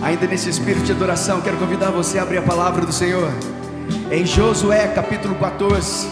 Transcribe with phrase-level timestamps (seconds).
[0.00, 3.32] Ainda nesse espírito de adoração, quero convidar você a abrir a palavra do Senhor.
[4.12, 6.08] Em Josué capítulo 14.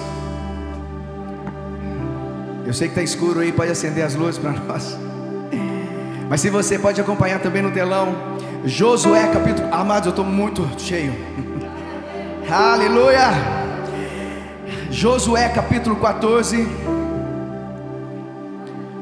[2.67, 4.99] Eu sei que está escuro aí, pode acender as luzes para nós.
[6.29, 8.13] Mas se você pode acompanhar também no telão,
[8.65, 9.73] Josué capítulo.
[9.73, 11.15] Amados, eu estou muito cheio.
[12.51, 13.31] Aleluia!
[14.91, 16.67] Josué capítulo 14,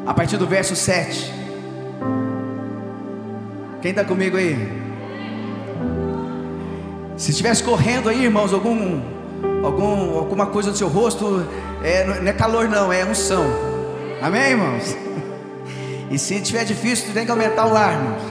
[0.06, 1.43] a partir do verso 7.
[3.84, 4.56] Quem está comigo aí?
[7.18, 9.02] Se estivesse correndo aí, irmãos, algum,
[9.62, 11.46] algum, alguma coisa no seu rosto,
[11.82, 13.44] é, não é calor, não, é unção.
[14.22, 14.96] Amém, irmãos?
[16.10, 18.22] E se tiver difícil, tem que aumentar o ar, irmãos.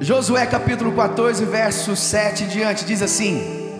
[0.00, 3.74] Josué capítulo 14, verso 7 em diante, diz assim: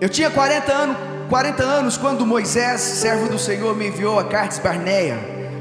[0.00, 0.96] Eu tinha 40 anos,
[1.28, 5.18] 40 anos quando Moisés, servo do Senhor, me enviou a Cartes Barneia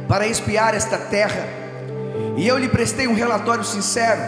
[0.08, 1.58] para espiar esta terra
[2.40, 4.22] e eu lhe prestei um relatório sincero.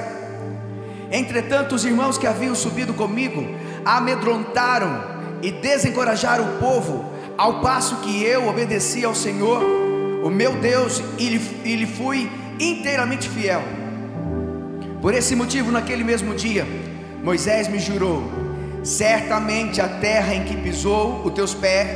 [1.10, 3.56] Entretanto, os irmãos que haviam subido comigo
[3.86, 5.02] amedrontaram
[5.42, 7.06] e desencorajaram o povo,
[7.38, 9.64] ao passo que eu obedeci ao Senhor,
[10.26, 13.64] o meu Deus, e lhe, e lhe fui inteiramente fiel.
[15.02, 16.68] Por esse motivo, naquele mesmo dia,
[17.24, 18.30] Moisés me jurou:
[18.84, 21.54] certamente a terra em que pisou teus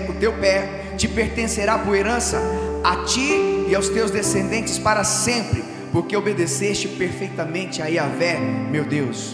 [0.08, 2.42] o teu pé te pertencerá por herança,
[2.86, 9.34] a ti e aos teus descendentes para sempre porque obedeceste perfeitamente a Yahvé, meu Deus.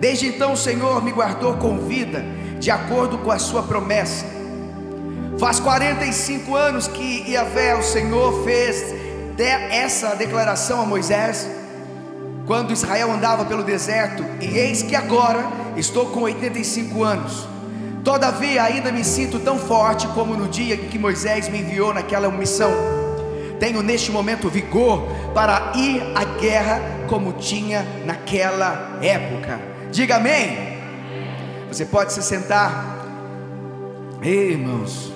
[0.00, 2.24] Desde então o Senhor me guardou com vida,
[2.58, 4.26] de acordo com a sua promessa.
[5.38, 8.92] Faz 45 anos que Yahvé, o Senhor, fez
[9.70, 11.48] essa declaração a Moisés,
[12.44, 17.46] quando Israel andava pelo deserto, e eis que agora estou com 85 anos.
[18.02, 22.28] Todavia ainda me sinto tão forte como no dia em que Moisés me enviou naquela
[22.32, 23.01] missão
[23.62, 29.60] tenho neste momento vigor para ir à guerra como tinha naquela época.
[29.92, 30.80] Diga amém.
[31.68, 32.98] Você pode se sentar.
[34.20, 35.12] Ei, irmãos.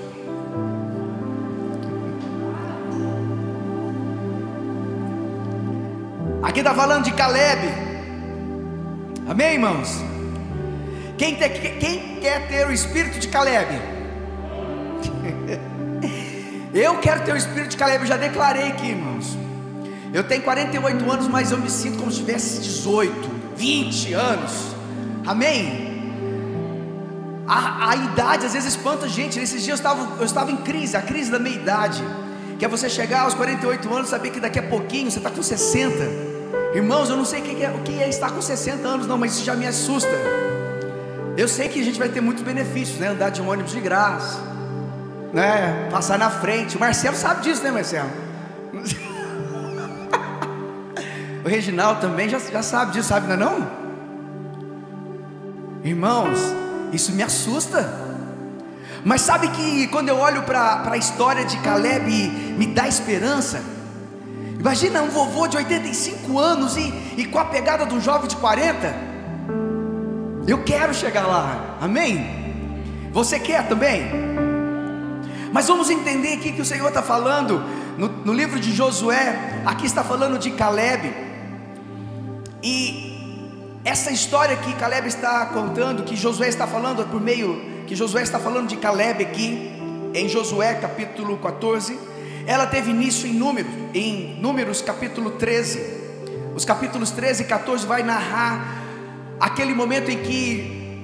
[6.41, 7.63] Aqui está falando de Caleb.
[9.29, 10.05] Amém, irmãos?
[11.19, 13.67] Quem, te, quem quer ter o espírito de Caleb?
[16.77, 19.35] Eu quero ter o espírito de Caleb, eu já declarei aqui, irmãos.
[20.13, 24.53] Eu tenho 48 anos, mas eu me sinto como se tivesse 18, 20 anos.
[25.27, 26.13] Amém?
[27.49, 29.41] A, a idade às vezes espanta a gente.
[29.41, 32.05] Nesses dias eu estava, eu estava em crise, a crise da meia idade.
[32.59, 35.31] Que é você chegar aos 48 anos e saber que daqui a pouquinho você está
[35.31, 35.97] com 60.
[36.75, 39.17] Irmãos, eu não sei o que é, o que é estar com 60 anos, não,
[39.17, 40.13] mas isso já me assusta.
[41.39, 43.09] Eu sei que a gente vai ter muitos benefícios, né?
[43.09, 44.56] Andar de um ônibus de graça
[45.37, 45.89] né?
[45.91, 46.79] Passar na frente.
[46.79, 48.09] O Marcelo sabe disso, né, Marcelo?
[51.45, 53.69] o Reginaldo também já, já sabe disso, sabe, não é não?
[55.85, 56.39] Irmãos,
[56.91, 58.07] isso me assusta.
[59.05, 62.11] Mas sabe que quando eu olho para a história de Caleb,
[62.57, 63.63] me dá esperança.
[64.59, 68.37] Imagina um vovô de 85 anos e, e com a pegada de um jovem de
[68.37, 68.95] 40.
[70.49, 73.11] Eu quero chegar lá, amém?
[73.13, 74.46] Você quer também?
[75.57, 77.65] Mas vamos entender aqui que o Senhor está falando.
[77.97, 81.11] No, no livro de Josué, aqui está falando de Caleb,
[82.63, 88.21] e essa história que Caleb está contando, que Josué está falando por meio, que Josué
[88.21, 89.73] está falando de Caleb aqui,
[90.13, 91.99] em Josué capítulo 14,
[92.47, 95.81] ela teve início em Números, em Números capítulo 13,
[96.55, 98.85] os capítulos 13 e 14 vai narrar
[99.41, 101.01] aquele momento em que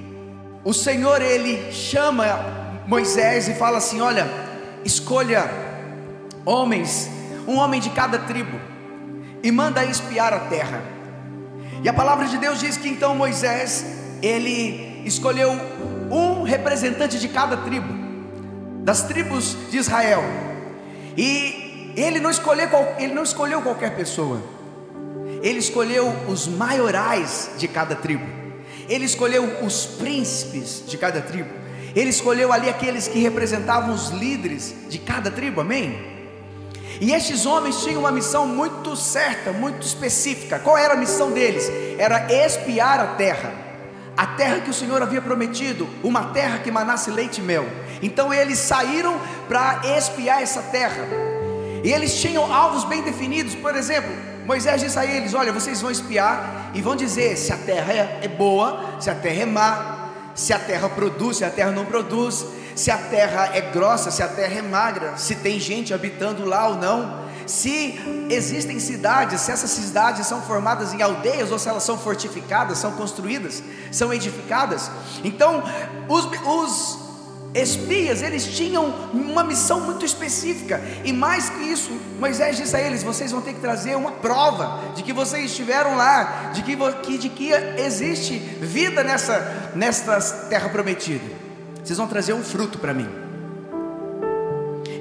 [0.63, 4.27] o Senhor ele chama Moisés e fala assim: Olha,
[4.83, 5.49] escolha
[6.45, 7.09] homens,
[7.47, 8.59] um homem de cada tribo,
[9.41, 10.81] e manda espiar a terra.
[11.83, 13.85] E a palavra de Deus diz que então Moisés,
[14.21, 15.51] ele escolheu
[16.09, 17.93] um representante de cada tribo,
[18.83, 20.23] das tribos de Israel,
[21.17, 24.41] e ele não escolheu, ele não escolheu qualquer pessoa,
[25.41, 28.25] ele escolheu os maiorais de cada tribo,
[28.87, 31.62] ele escolheu os príncipes de cada tribo.
[31.95, 36.13] Ele escolheu ali aqueles que representavam os líderes de cada tribo, amém?
[36.99, 40.59] E estes homens tinham uma missão muito certa, muito específica.
[40.59, 41.69] Qual era a missão deles?
[41.97, 43.51] Era espiar a terra,
[44.15, 47.65] a terra que o Senhor havia prometido, uma terra que manasse leite e mel.
[48.01, 51.07] Então eles saíram para espiar essa terra,
[51.83, 53.55] e eles tinham alvos bem definidos.
[53.55, 54.11] Por exemplo,
[54.45, 58.27] Moisés disse a eles: Olha, vocês vão espiar e vão dizer se a terra é
[58.27, 60.02] boa, se a terra é má,
[60.35, 62.45] se a terra produz, se a terra não produz,
[62.75, 66.67] se a terra é grossa, se a terra é magra, se tem gente habitando lá
[66.67, 67.99] ou não, se
[68.29, 72.93] existem cidades, se essas cidades são formadas em aldeias ou se elas são fortificadas, são
[72.93, 74.89] construídas, são edificadas.
[75.23, 75.63] Então,
[76.07, 77.02] os, os
[77.53, 83.03] espias, eles tinham uma missão muito específica, e mais que isso, Moisés disse a eles:
[83.03, 87.29] vocês vão ter que trazer uma prova de que vocês estiveram lá, de que, de
[87.29, 90.19] que existe vida nessa, nessa
[90.49, 91.43] terra prometida.
[91.83, 93.23] Vocês vão trazer um fruto para mim.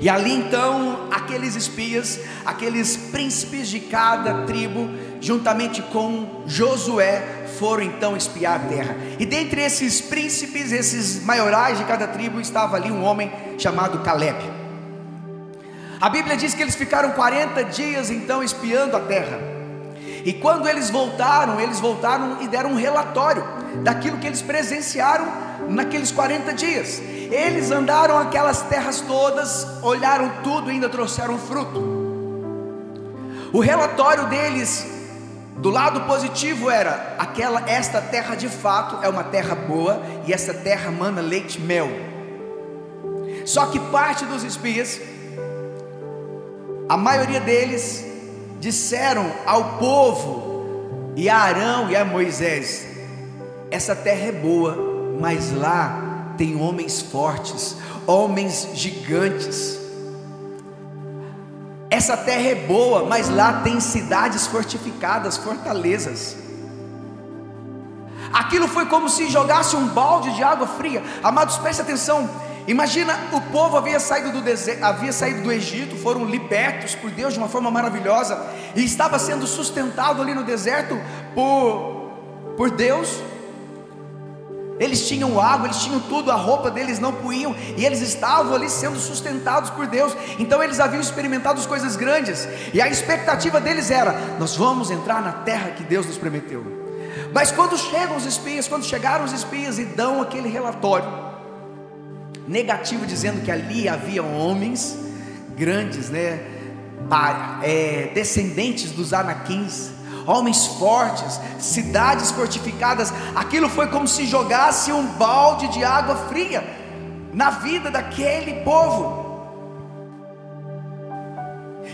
[0.00, 4.90] E ali então, aqueles espias, aqueles príncipes de cada tribo,
[5.20, 8.96] juntamente com Josué, foram então espiar a terra.
[9.20, 14.36] E dentre esses príncipes, esses maiorais de cada tribo, estava ali um homem chamado Caleb.
[16.00, 19.38] A Bíblia diz que eles ficaram 40 dias então espiando a terra.
[20.24, 23.44] E quando eles voltaram, eles voltaram e deram um relatório
[23.84, 25.24] daquilo que eles presenciaram
[25.68, 27.00] naqueles 40 dias.
[27.30, 31.80] Eles andaram aquelas terras todas, olharam tudo e ainda trouxeram fruto.
[33.52, 35.01] O relatório deles
[35.62, 40.52] do lado positivo era aquela esta terra de fato é uma terra boa e esta
[40.52, 41.88] terra mana leite e mel.
[43.46, 45.00] Só que parte dos espias,
[46.88, 48.04] a maioria deles
[48.58, 52.84] disseram ao povo e a Arão e a Moisés:
[53.70, 54.76] essa terra é boa,
[55.20, 59.78] mas lá tem homens fortes, homens gigantes.
[61.92, 66.34] Essa terra é boa, mas lá tem cidades fortificadas, fortalezas.
[68.32, 71.02] Aquilo foi como se jogasse um balde de água fria.
[71.22, 72.30] Amados, preste atenção.
[72.66, 77.34] Imagina o povo havia saído do deserto, havia saído do Egito, foram libertos por Deus
[77.34, 78.42] de uma forma maravilhosa
[78.74, 80.98] e estava sendo sustentado ali no deserto
[81.34, 82.10] por
[82.56, 83.20] por Deus.
[84.82, 88.68] Eles tinham água, eles tinham tudo, a roupa deles não puíam, e eles estavam ali
[88.68, 90.16] sendo sustentados por Deus.
[90.40, 95.32] Então eles haviam experimentado coisas grandes, e a expectativa deles era: nós vamos entrar na
[95.32, 96.64] terra que Deus nos prometeu.
[97.32, 101.08] Mas quando chegam os espias, quando chegaram os espias e dão aquele relatório
[102.48, 104.98] negativo, dizendo que ali havia homens
[105.56, 106.40] grandes, né,
[107.62, 109.90] é, descendentes dos anaquins,
[110.26, 113.12] homens fortes, cidades fortificadas.
[113.34, 116.64] Aquilo foi como se jogasse um balde de água fria
[117.32, 119.22] na vida daquele povo.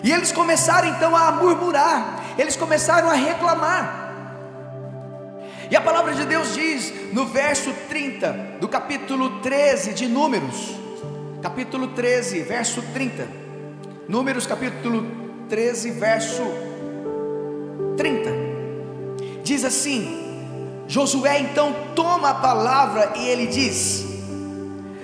[0.02, 4.06] E eles começaram então a murmurar, eles começaram a reclamar.
[5.70, 10.74] E a palavra de Deus diz no verso 30 do capítulo 13 de Números,
[11.42, 13.28] capítulo 13, verso 30.
[14.08, 15.06] Números capítulo
[15.48, 16.67] 13, verso 30.
[19.42, 20.28] Diz assim:
[20.86, 24.04] Josué então toma a palavra e ele diz: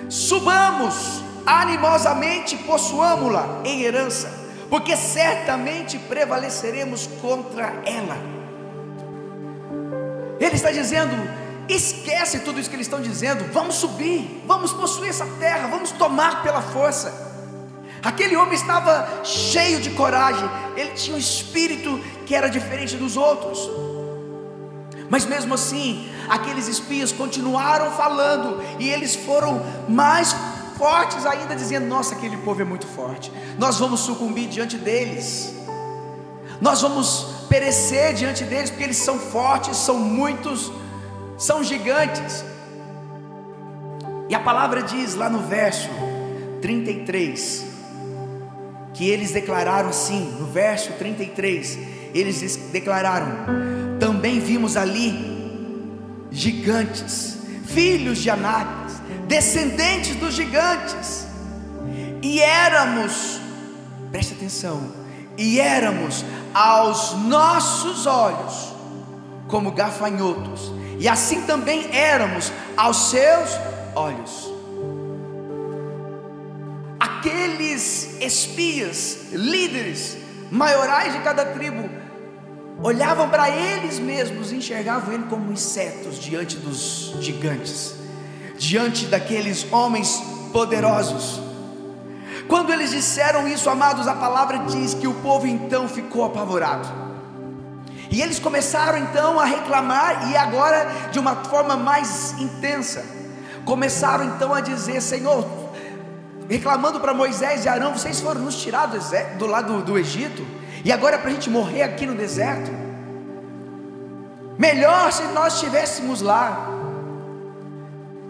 [0.09, 4.31] Subamos animosamente, possuamos-la em herança,
[4.69, 8.17] porque certamente prevaleceremos contra ela.
[10.39, 11.15] Ele está dizendo:
[11.67, 16.43] esquece tudo isso que eles estão dizendo, vamos subir, vamos possuir essa terra, vamos tomar
[16.43, 17.24] pela força.
[18.05, 20.47] Aquele homem estava cheio de coragem,
[20.77, 23.67] ele tinha um espírito que era diferente dos outros.
[25.09, 29.59] Mas mesmo assim, aqueles espias continuaram falando e eles foram
[29.89, 30.35] mais
[30.77, 35.55] fortes ainda, dizendo: Nossa, aquele povo é muito forte, nós vamos sucumbir diante deles,
[36.61, 40.71] nós vamos perecer diante deles, porque eles são fortes, são muitos,
[41.39, 42.45] são gigantes.
[44.29, 45.89] E a palavra diz lá no verso
[46.61, 47.74] 33,
[48.95, 51.77] que eles declararam assim, no verso 33,
[52.13, 53.27] eles declararam:
[53.99, 55.35] também vimos ali
[56.31, 58.95] gigantes, filhos de Anápolis,
[59.27, 61.27] descendentes dos gigantes,
[62.21, 63.39] e éramos,
[64.11, 64.81] preste atenção,
[65.37, 66.23] e éramos
[66.53, 68.73] aos nossos olhos
[69.49, 73.49] como gafanhotos, e assim também éramos aos seus
[73.93, 74.54] olhos
[77.25, 80.15] aqueles espias, líderes,
[80.51, 81.89] maiorais de cada tribo,
[82.83, 87.95] olhavam para eles mesmos e enxergavam ele como insetos diante dos gigantes,
[88.59, 90.21] diante daqueles homens
[90.53, 91.41] poderosos.
[92.47, 96.87] Quando eles disseram isso, amados, a palavra diz que o povo então ficou apavorado.
[98.11, 103.03] E eles começaram então a reclamar, e agora de uma forma mais intensa.
[103.65, 105.64] Começaram então a dizer: Senhor,
[106.49, 108.99] reclamando para Moisés e Arão: vocês foram nos tirar do,
[109.37, 110.45] do lado do Egito,
[110.83, 112.71] e agora é para a gente morrer aqui no deserto.
[114.57, 116.69] Melhor se nós estivéssemos lá.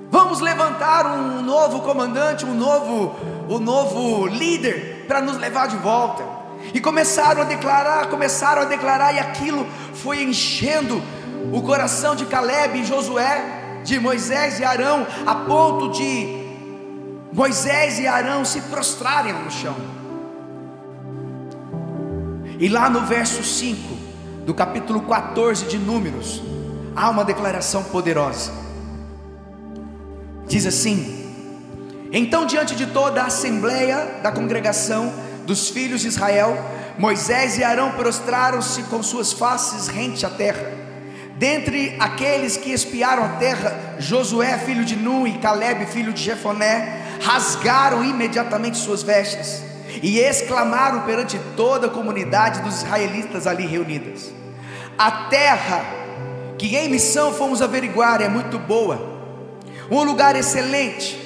[0.09, 3.15] Vamos levantar um novo comandante, um novo,
[3.49, 6.23] um novo líder para nos levar de volta.
[6.73, 11.01] E começaram a declarar, começaram a declarar, e aquilo foi enchendo
[11.51, 16.44] o coração de Caleb e Josué, de Moisés e Arão, a ponto de
[17.35, 19.75] Moisés e Arão se prostrarem no chão.
[22.57, 23.93] E lá no verso 5
[24.45, 26.41] do capítulo 14 de Números,
[26.95, 28.53] há uma declaração poderosa.
[30.47, 31.29] Diz assim:
[32.09, 35.11] Então, diante de toda a assembleia da congregação
[35.45, 36.57] dos filhos de Israel,
[36.97, 40.71] Moisés e Arão prostraram-se com suas faces rente à terra.
[41.37, 47.03] Dentre aqueles que espiaram a terra, Josué, filho de Nun, e Caleb, filho de Jefoné,
[47.21, 49.63] rasgaram imediatamente suas vestes
[50.01, 54.31] e exclamaram perante toda a comunidade dos israelitas ali reunidas:
[54.97, 55.85] A terra
[56.57, 59.19] que em missão fomos averiguar é muito boa,
[59.89, 61.21] um lugar excelente.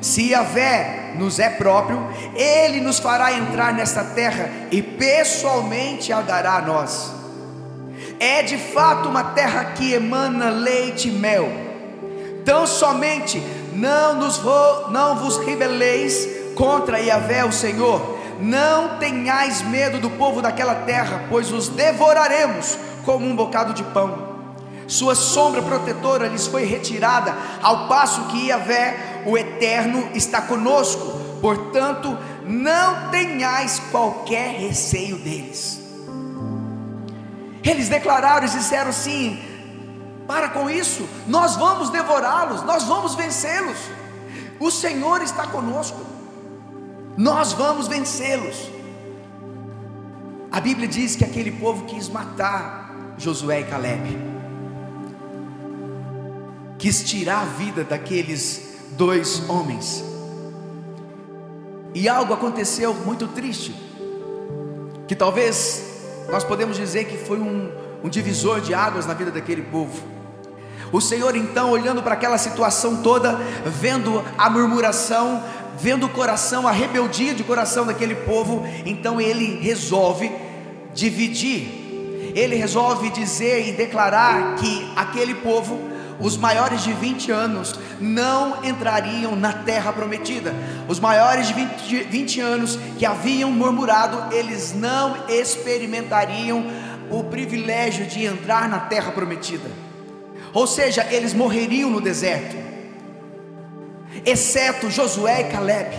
[0.00, 6.56] Se Yahvé nos é próprio, Ele nos fará entrar nesta terra e pessoalmente a dará
[6.56, 7.10] a nós.
[8.20, 11.48] É de fato uma terra que emana leite e mel.
[12.44, 13.42] Tão somente
[13.74, 14.40] não, nos,
[14.90, 18.18] não vos rebeleis contra Yahvé, o Senhor.
[18.40, 24.34] Não tenhais medo do povo daquela terra, pois os devoraremos como um bocado de pão.
[24.86, 31.20] Sua sombra protetora lhes foi retirada, ao passo que Yahvé, o Eterno, está conosco.
[31.40, 35.80] Portanto, não tenhais qualquer receio deles.
[37.62, 39.40] Eles declararam e disseram sim:
[40.26, 43.76] para com isso, nós vamos devorá-los, nós vamos vencê-los.
[44.58, 46.00] O Senhor está conosco,
[47.16, 48.70] nós vamos vencê-los.
[50.50, 54.18] A Bíblia diz que aquele povo quis matar Josué e Caleb,
[56.78, 60.04] quis tirar a vida daqueles dois homens,
[61.94, 63.74] e algo aconteceu muito triste,
[65.06, 65.84] que talvez
[66.30, 67.70] nós podemos dizer que foi um,
[68.04, 69.98] um divisor de águas na vida daquele povo.
[70.92, 73.34] O Senhor então, olhando para aquela situação toda,
[73.64, 75.42] vendo a murmuração,
[75.80, 80.30] vendo o coração, a rebeldia de coração daquele povo, então ele resolve
[80.92, 82.32] dividir.
[82.34, 85.80] Ele resolve dizer e declarar que aquele povo,
[86.20, 90.54] os maiores de 20 anos, não entrariam na terra prometida.
[90.86, 96.66] Os maiores de 20, 20 anos que haviam murmurado, eles não experimentariam
[97.10, 99.70] o privilégio de entrar na terra prometida
[100.54, 102.56] ou seja, eles morreriam no deserto,
[104.24, 105.90] exceto Josué e Caleb.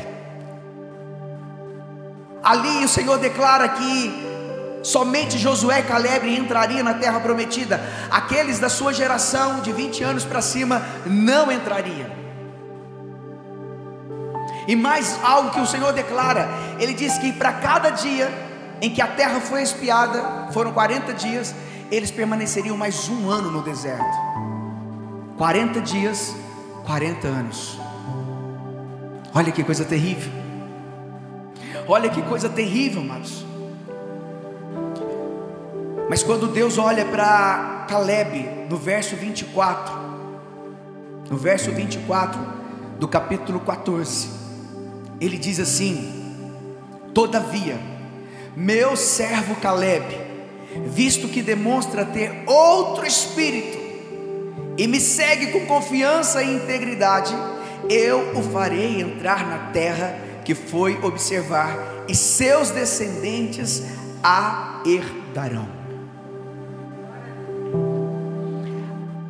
[2.42, 4.26] Ali o Senhor declara que
[4.82, 10.24] somente Josué e Caleb entrariam na terra prometida, aqueles da sua geração de 20 anos
[10.24, 12.10] para cima não entrariam.
[14.70, 16.48] E mais algo que o Senhor declara,
[16.80, 18.32] Ele diz que para cada dia
[18.82, 21.54] em que a terra foi espiada, foram 40 dias,
[21.92, 24.18] eles permaneceriam mais um ano no deserto.
[25.38, 26.36] 40 dias,
[26.86, 27.80] 40 anos.
[29.34, 30.32] Olha que coisa terrível.
[31.88, 33.46] Olha que coisa terrível, amados.
[36.10, 39.94] Mas quando Deus olha para Caleb, no verso 24,
[41.30, 42.40] no verso 24
[43.00, 44.30] do capítulo 14,
[45.20, 46.24] ele diz assim:
[47.14, 47.78] Todavia,
[48.56, 50.06] meu servo Caleb,
[50.88, 53.78] visto que demonstra ter outro espírito,
[54.78, 57.34] e me segue com confiança e integridade,
[57.90, 63.84] eu o farei entrar na terra que foi observar, e seus descendentes
[64.24, 65.68] a herdarão.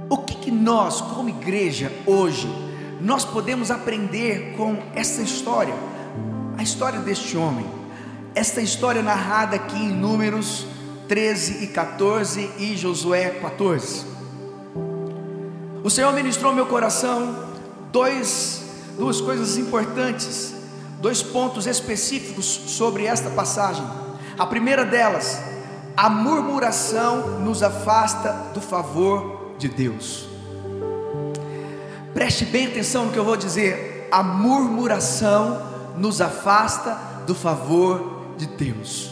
[0.10, 2.48] O que, que nós, como igreja, hoje,
[3.02, 5.74] nós podemos aprender com essa história,
[6.58, 7.66] a história deste homem,
[8.36, 10.66] esta história narrada aqui em Números
[11.08, 14.06] 13 e 14 e Josué 14.
[15.82, 17.34] O Senhor ministrou meu coração
[17.94, 18.62] dois,
[18.98, 20.54] duas coisas importantes,
[21.00, 23.86] dois pontos específicos sobre esta passagem.
[24.38, 25.40] A primeira delas,
[25.96, 30.28] a murmuração nos afasta do favor de Deus.
[32.14, 34.10] Preste bem atenção no que eu vou dizer.
[34.12, 35.62] A murmuração
[35.96, 38.15] nos afasta do favor de
[38.58, 39.12] Deus.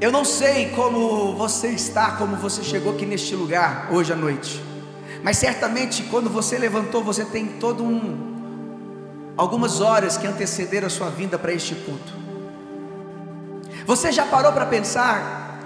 [0.00, 4.62] Eu não sei como você está, como você chegou aqui neste lugar hoje à noite.
[5.22, 8.34] Mas certamente quando você levantou, você tem todo um
[9.36, 12.12] algumas horas que antecederam a sua vinda para este culto.
[13.86, 15.60] Você já parou para pensar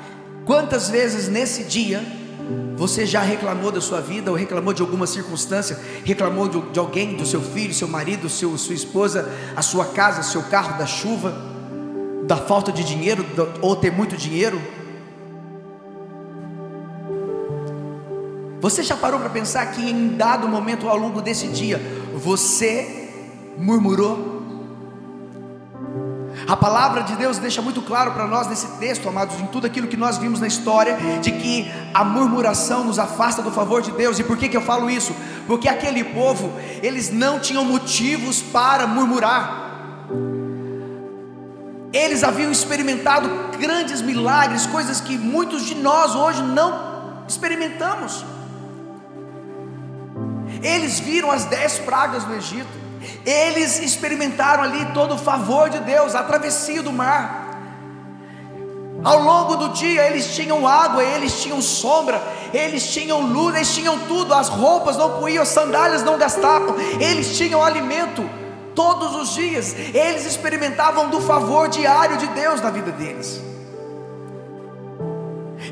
[0.45, 2.03] quantas vezes nesse dia
[2.77, 7.17] você já reclamou da sua vida ou reclamou de alguma circunstância, reclamou de, de alguém,
[7.17, 11.48] do seu filho, seu marido, seu, sua esposa, a sua casa, seu carro, da chuva,
[12.29, 13.25] da falta de dinheiro
[13.63, 14.61] ou ter muito dinheiro?
[18.61, 21.81] Você já parou para pensar que em dado momento ao longo desse dia
[22.15, 23.11] você
[23.57, 24.37] murmurou?
[26.47, 29.89] A palavra de Deus deixa muito claro para nós nesse texto, amados, em tudo aquilo
[29.89, 34.19] que nós vimos na história, de que a murmuração nos afasta do favor de Deus.
[34.19, 35.15] E por que, que eu falo isso?
[35.47, 39.68] Porque aquele povo, eles não tinham motivos para murmurar.
[41.93, 43.29] Eles haviam experimentado
[43.59, 48.25] grandes milagres, coisas que muitos de nós hoje não experimentamos.
[50.63, 52.89] Eles viram as dez pragas no Egito.
[53.25, 57.47] Eles experimentaram ali todo o favor de Deus, a travessia do mar.
[59.03, 62.21] Ao longo do dia eles tinham água, eles tinham sombra,
[62.53, 67.39] eles tinham luz, eles tinham tudo, as roupas não puíam, as sandálias não gastavam, eles
[67.39, 68.29] tinham alimento
[68.79, 73.43] todos os dias, eles experimentavam do favor diário de Deus na vida deles.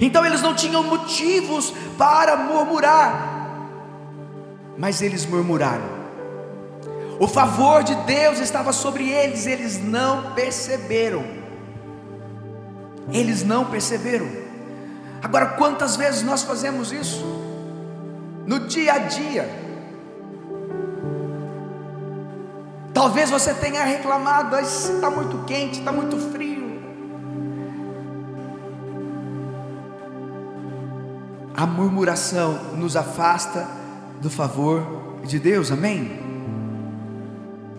[0.00, 3.48] Então eles não tinham motivos para murmurar,
[4.76, 5.84] mas eles murmuraram.
[7.20, 11.25] O favor de Deus estava sobre eles, eles não perceberam.
[13.12, 14.26] Eles não perceberam.
[15.22, 17.25] Agora, quantas vezes nós fazemos isso?
[18.44, 19.65] No dia a dia.
[22.96, 26.80] Talvez você tenha reclamado, está muito quente, está muito frio.
[31.54, 33.68] A murmuração nos afasta
[34.22, 36.18] do favor de Deus, amém?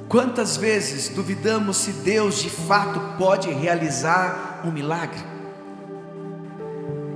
[0.07, 5.17] Quantas vezes duvidamos se Deus de fato pode realizar um milagre?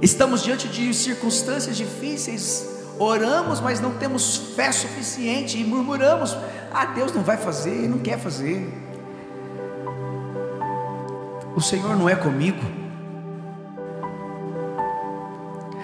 [0.01, 2.67] Estamos diante de circunstâncias difíceis,
[2.99, 6.37] oramos, mas não temos fé suficiente e murmuramos:
[6.73, 8.71] ah, Deus não vai fazer, não quer fazer.
[11.55, 12.61] O Senhor não é comigo.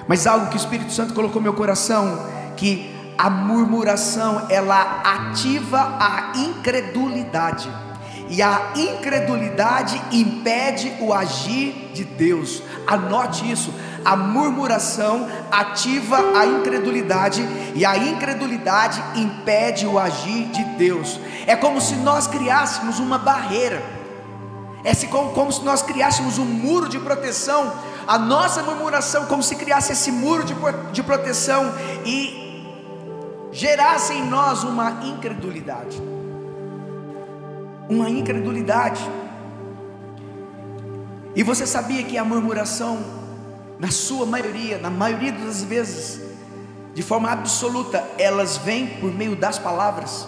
[0.08, 5.98] Mas algo que o Espírito Santo colocou no meu coração, que a murmuração ela ativa
[6.00, 7.70] a incredulidade.
[8.30, 12.62] E a incredulidade impede o agir de Deus.
[12.86, 13.74] Anote isso.
[14.08, 21.20] A murmuração ativa a incredulidade e a incredulidade impede o agir de Deus.
[21.46, 23.84] É como se nós criássemos uma barreira.
[24.82, 27.74] É como, se nós criássemos um muro de proteção.
[28.08, 30.56] A nossa murmuração, como se criasse esse muro de,
[30.94, 31.74] de proteção
[32.06, 32.66] e
[33.52, 36.02] gerasse em nós uma incredulidade.
[37.90, 39.02] Uma incredulidade.
[41.36, 43.17] E você sabia que a murmuração,
[43.80, 46.22] na sua maioria, na maioria das vezes,
[46.94, 50.28] de forma absoluta, elas vêm por meio das palavras.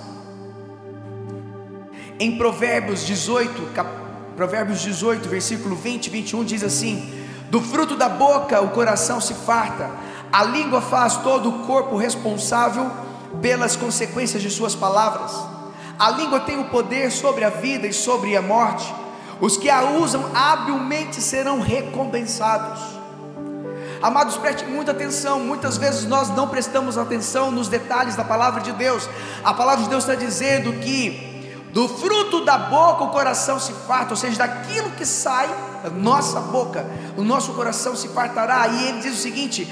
[2.19, 3.89] Em Provérbios 18, cap...
[4.35, 9.33] Provérbios 18, versículo 20 e 21 diz assim: Do fruto da boca o coração se
[9.33, 9.89] farta,
[10.31, 12.89] a língua faz todo o corpo responsável
[13.41, 15.33] pelas consequências de suas palavras.
[15.97, 18.93] A língua tem o poder sobre a vida e sobre a morte.
[19.41, 22.98] Os que a usam habilmente serão recompensados.
[24.01, 25.39] Amados, preste muita atenção.
[25.39, 29.09] Muitas vezes nós não prestamos atenção nos detalhes da palavra de Deus.
[29.43, 34.11] A palavra de Deus está dizendo que do fruto da boca o coração se farta,
[34.11, 35.47] ou seja, daquilo que sai
[35.83, 36.85] da nossa boca,
[37.15, 38.67] o nosso coração se fartará.
[38.67, 39.67] E ele diz o seguinte: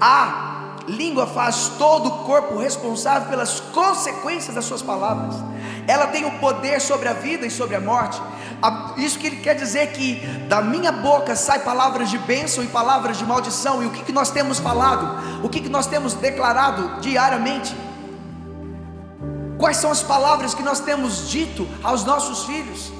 [0.00, 5.34] há língua faz todo o corpo responsável pelas consequências das suas palavras.
[5.86, 8.20] Ela tem o poder sobre a vida e sobre a morte.
[8.96, 13.18] Isso que ele quer dizer que da minha boca sai palavras de bênção e palavras
[13.18, 13.82] de maldição.
[13.82, 15.44] E o que, que nós temos falado?
[15.44, 17.76] O que, que nós temos declarado diariamente?
[19.58, 22.92] Quais são as palavras que nós temos dito aos nossos filhos?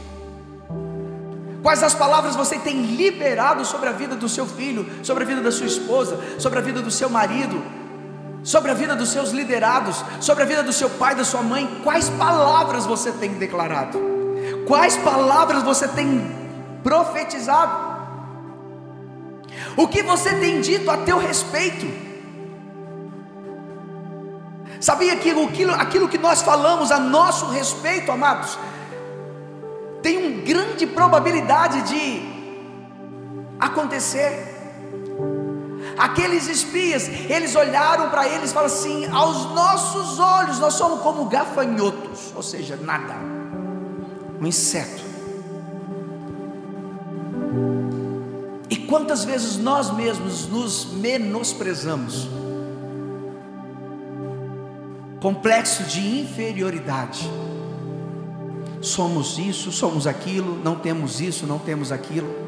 [1.63, 5.41] Quais as palavras você tem liberado sobre a vida do seu filho, sobre a vida
[5.41, 7.63] da sua esposa, sobre a vida do seu marido,
[8.45, 11.81] sobre a vida dos seus liderados, sobre a vida do seu pai, da sua mãe?
[11.83, 13.99] Quais palavras você tem declarado?
[14.69, 16.31] Quais palavras você tem
[16.83, 17.95] profetizado?
[19.77, 21.87] O que você tem dito a teu respeito?
[24.79, 28.59] Sabia que aquilo, aquilo que nós falamos a nosso respeito, amados,
[30.03, 32.23] tem uma grande probabilidade de
[33.59, 34.54] acontecer.
[35.99, 41.27] Aqueles espias, eles olharam para eles e falaram assim: aos nossos olhos nós somos como
[41.27, 43.15] gafanhotos, ou seja, nada,
[44.41, 45.03] um inseto.
[48.69, 52.29] E quantas vezes nós mesmos nos menosprezamos?
[55.21, 57.31] Complexo de inferioridade
[58.85, 62.44] somos isso, somos aquilo, não temos isso, não temos aquilo.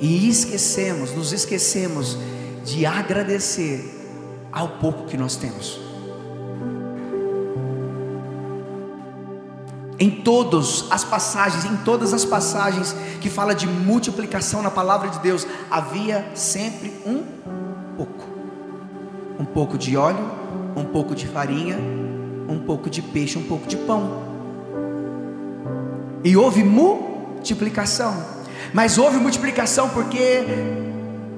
[0.00, 2.18] E esquecemos, nos esquecemos
[2.64, 3.94] de agradecer
[4.52, 5.80] ao pouco que nós temos.
[9.98, 15.20] Em todas as passagens, em todas as passagens que fala de multiplicação na palavra de
[15.20, 17.22] Deus, havia sempre um
[17.96, 18.24] pouco.
[19.38, 20.30] Um pouco de óleo,
[20.76, 21.78] um pouco de farinha,
[22.48, 24.22] um pouco de peixe, um pouco de pão.
[26.24, 28.33] E houve multiplicação.
[28.74, 30.44] Mas houve multiplicação porque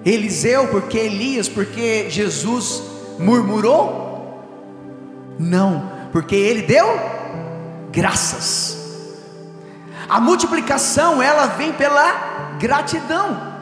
[0.07, 2.83] Eliseu, porque Elias, porque Jesus
[3.19, 4.43] murmurou?
[5.39, 6.87] Não, porque ele deu
[7.93, 8.79] graças.
[10.09, 13.55] A multiplicação, ela vem pela gratidão.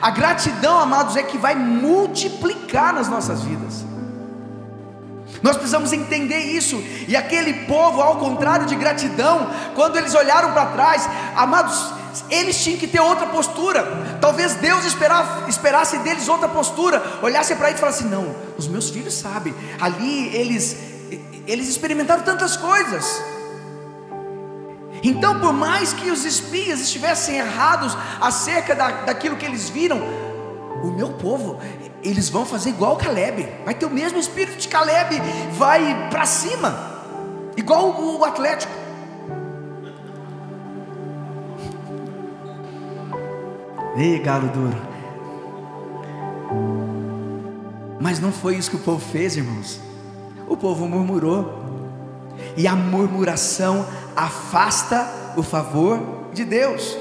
[0.00, 3.84] A gratidão, amados, é que vai multiplicar nas nossas vidas.
[5.42, 6.80] Nós precisamos entender isso.
[7.08, 11.95] E aquele povo, ao contrário de gratidão, quando eles olharam para trás, amados,
[12.30, 13.84] eles tinham que ter outra postura.
[14.20, 17.02] Talvez Deus esperava, esperasse deles outra postura.
[17.22, 19.54] Olhasse para eles e falasse: Não, os meus filhos sabem.
[19.80, 20.76] Ali eles,
[21.46, 23.22] eles experimentaram tantas coisas.
[25.02, 30.00] Então, por mais que os espias estivessem errados acerca da, daquilo que eles viram,
[30.82, 31.60] o meu povo,
[32.02, 35.20] eles vão fazer igual Caleb, vai ter o mesmo espírito de Caleb,
[35.52, 37.02] vai para cima,
[37.56, 38.85] igual o Atlético.
[43.96, 44.76] Ei, galo duro.
[47.98, 49.80] Mas não foi isso que o povo fez, irmãos.
[50.46, 51.66] O povo murmurou,
[52.56, 56.96] e a murmuração afasta o favor de Deus.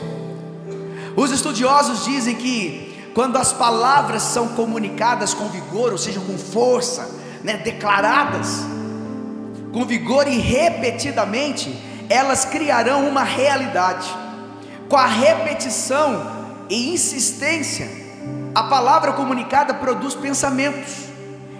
[1.15, 7.09] Os estudiosos dizem que quando as palavras são comunicadas com vigor, ou seja, com força,
[7.43, 8.65] né, declaradas
[9.71, 11.77] com vigor e repetidamente,
[12.09, 14.07] elas criarão uma realidade.
[14.87, 17.89] Com a repetição e insistência,
[18.53, 21.05] a palavra comunicada produz pensamentos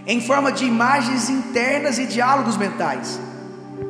[0.08, 3.20] em forma de imagens internas e diálogos mentais.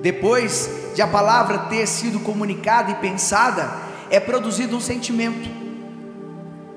[0.02, 3.70] Depois de a palavra ter sido comunicada e pensada,
[4.10, 5.50] é produzido um sentimento.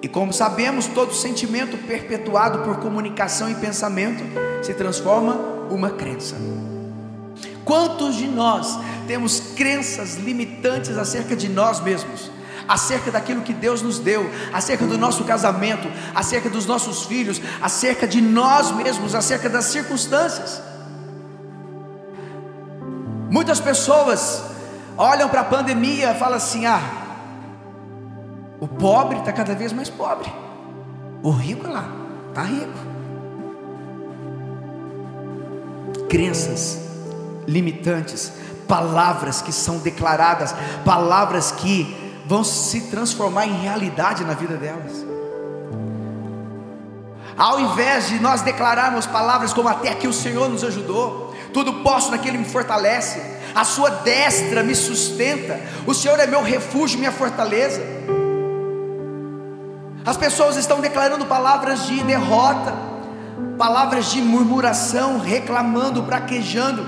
[0.02, 4.22] E como sabemos, todo sentimento perpetuado por comunicação e pensamento
[4.62, 5.34] se transforma
[5.70, 6.36] uma crença.
[7.64, 12.30] Quantos de nós temos crenças limitantes acerca de nós mesmos?
[12.68, 18.06] Acerca daquilo que Deus nos deu, acerca do nosso casamento, acerca dos nossos filhos, acerca
[18.06, 20.62] de nós mesmos, acerca das circunstâncias.
[23.30, 24.42] Muitas pessoas
[24.96, 26.82] olham para a pandemia e falam assim: ah,
[28.60, 30.30] o pobre está cada vez mais pobre,
[31.22, 31.98] o rico é lá
[32.38, 32.78] está rico.
[36.08, 36.78] Crenças
[37.46, 38.32] limitantes,
[38.66, 40.54] palavras que são declaradas,
[40.84, 41.96] palavras que
[42.28, 44.92] vão se transformar em realidade na vida delas.
[47.38, 52.10] Ao invés de nós declararmos palavras como até aqui o Senhor nos ajudou, tudo posso
[52.10, 53.22] naquele que me fortalece,
[53.54, 57.80] a sua destra me sustenta, o Senhor é meu refúgio, minha fortaleza.
[60.04, 62.74] As pessoas estão declarando palavras de derrota,
[63.56, 66.86] palavras de murmuração, reclamando, praquejando,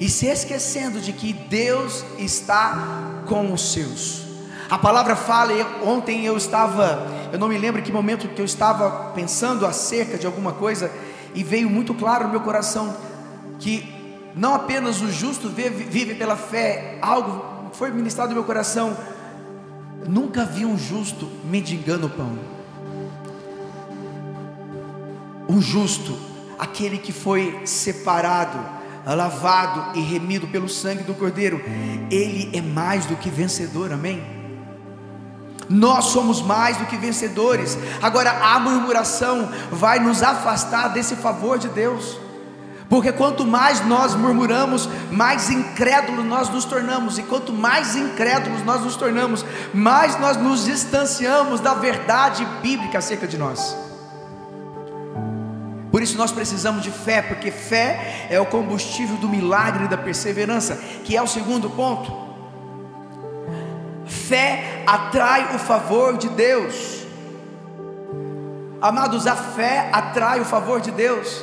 [0.00, 4.22] e se esquecendo de que Deus está com os seus.
[4.68, 5.52] A palavra fala,
[5.84, 10.26] ontem eu estava, eu não me lembro que momento que eu estava pensando acerca de
[10.26, 10.90] alguma coisa,
[11.34, 12.96] e veio muito claro no meu coração
[13.58, 13.94] que
[14.34, 18.96] não apenas o justo vive, vive pela fé, algo foi ministrado no meu coração.
[20.08, 22.38] Nunca vi um justo mendigando o pão.
[25.48, 26.18] Um justo,
[26.58, 28.58] aquele que foi separado,
[29.14, 31.62] lavado e remido pelo sangue do Cordeiro,
[32.10, 34.22] ele é mais do que vencedor, amém?
[35.68, 37.76] Nós somos mais do que vencedores.
[38.00, 42.18] Agora a murmuração vai nos afastar desse favor de Deus.
[42.88, 48.80] Porque quanto mais nós murmuramos, mais incrédulos nós nos tornamos, e quanto mais incrédulos nós
[48.82, 53.85] nos tornamos, mais nós nos distanciamos da verdade bíblica acerca de nós.
[55.96, 59.96] Por isso nós precisamos de fé, porque fé é o combustível do milagre e da
[59.96, 62.12] perseverança, que é o segundo ponto.
[64.04, 67.06] Fé atrai o favor de Deus.
[68.78, 71.42] Amados, a fé atrai o favor de Deus.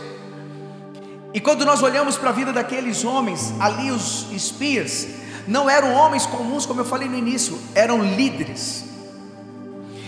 [1.33, 5.07] E quando nós olhamos para a vida daqueles homens, ali os espias,
[5.47, 8.85] não eram homens comuns, como eu falei no início, eram líderes.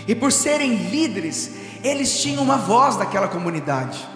[0.06, 1.50] E por serem líderes,
[1.82, 4.14] eles tinham uma voz daquela comunidade.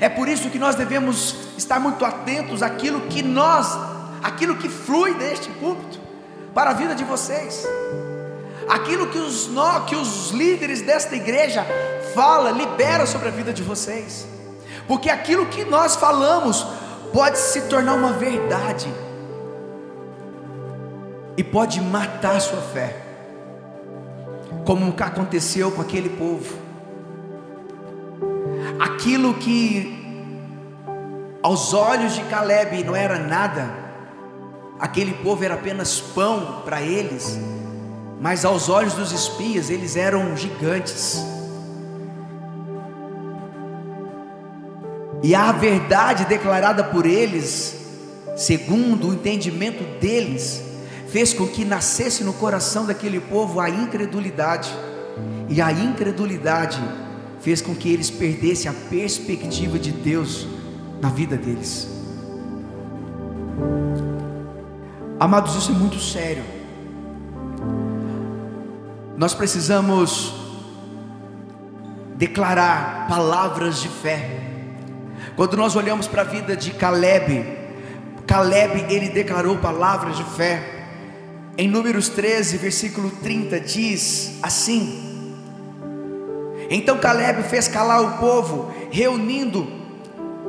[0.00, 3.78] É por isso que nós devemos estar muito atentos àquilo que nós
[4.22, 6.00] aquilo que flui deste púlpito
[6.52, 7.64] para a vida de vocês.
[8.68, 9.48] Aquilo que os,
[9.86, 11.64] que os líderes desta igreja
[12.14, 14.26] fala, libera sobre a vida de vocês.
[14.88, 16.66] Porque aquilo que nós falamos
[17.12, 18.92] pode se tornar uma verdade
[21.36, 22.96] e pode matar a sua fé,
[24.64, 26.65] como aconteceu com aquele povo.
[28.78, 29.96] Aquilo que
[31.42, 33.72] aos olhos de Caleb não era nada,
[34.80, 37.38] aquele povo era apenas pão para eles,
[38.20, 41.24] mas aos olhos dos espias eles eram gigantes.
[45.22, 47.76] E a verdade declarada por eles,
[48.36, 50.62] segundo o entendimento deles,
[51.08, 54.70] fez com que nascesse no coração daquele povo a incredulidade,
[55.48, 56.78] e a incredulidade
[57.46, 60.48] fez com que eles perdessem a perspectiva de Deus
[61.00, 61.88] na vida deles.
[65.20, 66.42] Amados, isso é muito sério.
[69.16, 70.34] Nós precisamos
[72.16, 74.40] declarar palavras de fé.
[75.36, 77.46] Quando nós olhamos para a vida de Caleb,
[78.26, 80.88] Caleb ele declarou palavras de fé.
[81.56, 85.15] Em Números 13, versículo 30 diz assim:
[86.68, 89.86] Então Caleb fez calar o povo, reunindo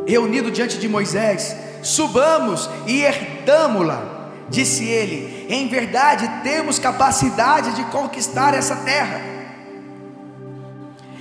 [0.08, 4.15] reunido diante de Moisés: Subamos e herdamo-la.
[4.49, 9.21] Disse ele: Em verdade temos capacidade de conquistar essa terra.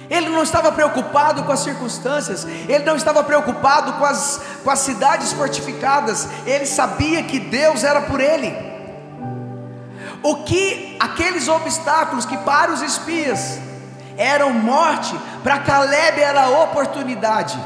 [0.09, 4.79] Ele não estava preocupado com as circunstâncias, ele não estava preocupado com as, com as
[4.79, 8.55] cidades fortificadas, ele sabia que Deus era por ele.
[10.23, 13.59] O que aqueles obstáculos que para os espias
[14.17, 17.59] eram morte, para Caleb era oportunidade.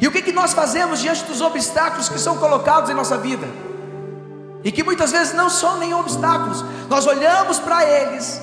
[0.00, 3.46] E o que, que nós fazemos diante dos obstáculos que são colocados em nossa vida?
[4.64, 8.40] E que muitas vezes não são nem obstáculos, nós olhamos para eles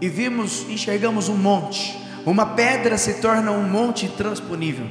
[0.00, 4.86] e vimos, enxergamos um monte, uma pedra se torna um monte intransponível.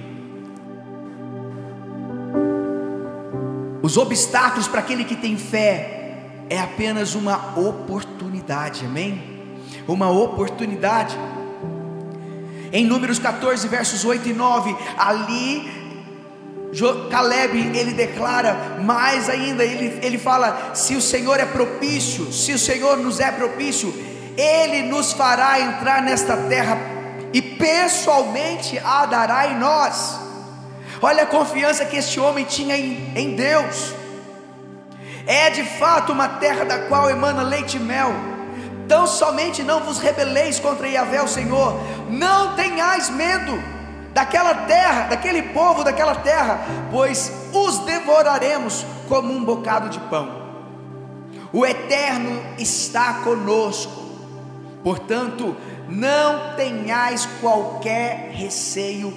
[3.82, 9.35] Os obstáculos para aquele que tem fé é apenas uma oportunidade, amém?
[9.88, 11.18] Uma oportunidade.
[12.72, 15.86] Em Números 14, versos 8 e 9, ali
[17.10, 22.60] Caleb ele declara mais ainda, ele, ele fala: se o Senhor é propício, se o
[22.60, 23.94] Senhor nos é propício,
[24.36, 26.78] Ele nos fará entrar nesta terra
[27.32, 30.20] e pessoalmente a dará em nós.
[31.02, 33.94] Olha a confiança que este homem tinha em, em Deus.
[35.26, 38.14] É de fato uma terra da qual emana leite e mel
[38.88, 43.62] Tão somente não vos rebeleis contra Yahvé, o Senhor, não tenhais medo
[44.14, 50.46] daquela terra, daquele povo, daquela terra, pois os devoraremos como um bocado de pão.
[51.52, 54.04] O Eterno está conosco,
[54.84, 55.56] portanto,
[55.90, 59.14] não tenhais qualquer receio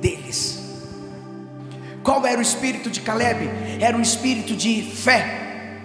[0.00, 0.60] deles.
[2.02, 3.48] Qual era o espírito de Caleb?
[3.80, 5.78] Era um espírito de fé.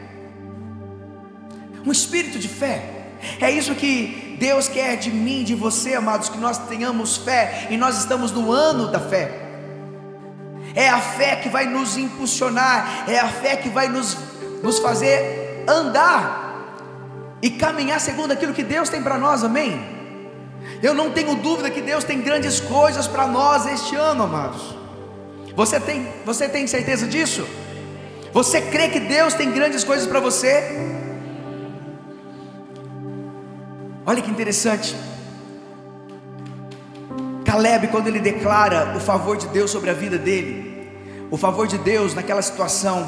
[1.86, 2.96] Um espírito de fé.
[3.39, 7.77] É isso que Deus quer de mim, de você, amados, que nós tenhamos fé, e
[7.77, 9.47] nós estamos no ano da fé.
[10.75, 14.17] É a fé que vai nos impulsionar, é a fé que vai nos,
[14.61, 16.45] nos fazer andar
[17.41, 19.97] e caminhar segundo aquilo que Deus tem para nós, amém?
[20.81, 24.75] Eu não tenho dúvida que Deus tem grandes coisas para nós este ano, amados.
[25.55, 27.47] Você tem, você tem certeza disso?
[28.31, 30.96] Você crê que Deus tem grandes coisas para você?
[34.09, 34.95] Olha que interessante.
[37.43, 40.89] Caleb, quando ele declara o favor de Deus sobre a vida dele,
[41.29, 43.05] o favor de Deus naquela situação,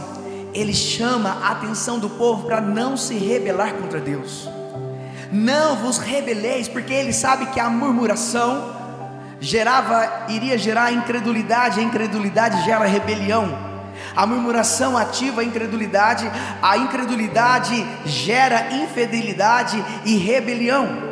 [0.54, 4.50] ele chama a atenção do povo para não se rebelar contra Deus.
[5.32, 8.76] Não vos rebeleis, porque ele sabe que a murmuração
[9.40, 13.69] gerava, iria gerar incredulidade, a incredulidade gera rebelião.
[14.16, 16.30] A murmuração ativa a incredulidade,
[16.62, 21.10] a incredulidade gera infidelidade e rebelião.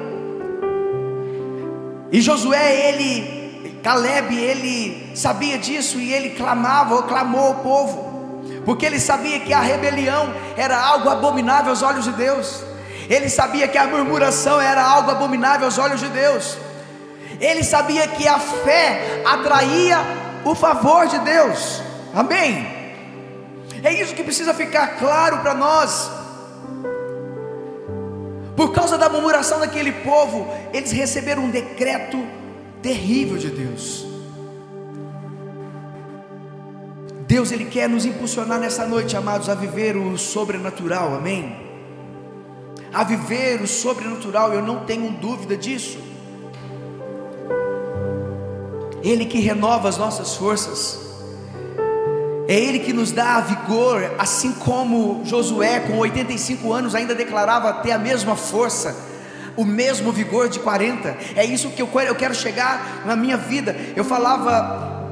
[2.12, 8.86] E Josué, ele, Caleb, ele sabia disso e ele clamava ou clamou ao povo, porque
[8.86, 12.64] ele sabia que a rebelião era algo abominável aos olhos de Deus.
[13.10, 16.58] Ele sabia que a murmuração era algo abominável aos olhos de Deus.
[17.40, 20.00] Ele sabia que a fé atraía
[20.44, 21.82] o favor de Deus.
[22.14, 22.77] Amém.
[23.84, 26.10] É isso que precisa ficar claro para nós.
[28.56, 32.18] Por causa da murmuração daquele povo, eles receberam um decreto
[32.82, 34.06] terrível de Deus.
[37.28, 41.14] Deus ele quer nos impulsionar nessa noite, amados, a viver o sobrenatural.
[41.14, 41.56] Amém.
[42.94, 46.00] A viver o sobrenatural, eu não tenho dúvida disso.
[49.04, 51.07] Ele que renova as nossas forças.
[52.48, 57.92] É Ele que nos dá vigor, assim como Josué, com 85 anos, ainda declarava ter
[57.92, 58.96] a mesma força,
[59.58, 61.18] o mesmo vigor de 40.
[61.36, 63.76] É isso que eu quero chegar na minha vida.
[63.98, 65.04] Eu falava,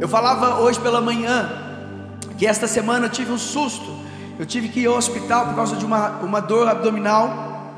[0.00, 1.50] eu falava hoje pela manhã,
[2.38, 3.98] que esta semana eu tive um susto.
[4.38, 7.74] Eu tive que ir ao hospital por causa de uma, uma dor abdominal,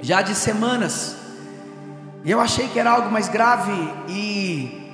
[0.00, 1.16] já de semanas.
[2.24, 3.72] E eu achei que era algo mais grave
[4.08, 4.85] e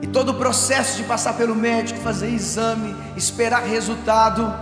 [0.00, 4.54] e todo o processo de passar pelo médico, fazer exame, esperar resultado,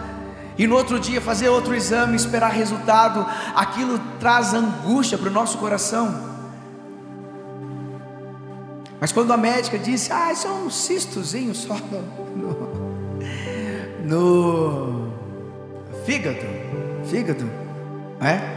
[0.59, 5.59] e no outro dia fazer outro exame, esperar resultado, aquilo traz angústia para o nosso
[5.59, 6.37] coração.
[8.99, 11.77] Mas quando a médica disse, ah, isso é um cistozinho só
[12.35, 12.73] no,
[14.05, 15.13] no
[16.07, 16.39] fígado,
[17.05, 17.51] fígado,
[18.21, 18.57] é?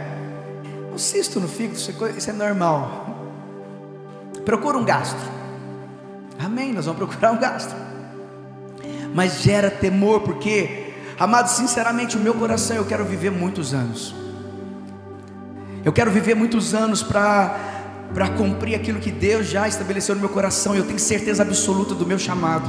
[0.94, 1.78] Um cisto no fígado,
[2.16, 3.06] isso é normal.
[4.44, 5.39] Procura um gastro.
[6.42, 7.74] Amém, nós vamos procurar um gasto.
[9.14, 14.14] Mas gera temor, porque, amado, sinceramente, o meu coração eu quero viver muitos anos.
[15.84, 17.68] Eu quero viver muitos anos para
[18.12, 20.74] para cumprir aquilo que Deus já estabeleceu no meu coração.
[20.74, 22.68] Eu tenho certeza absoluta do meu chamado.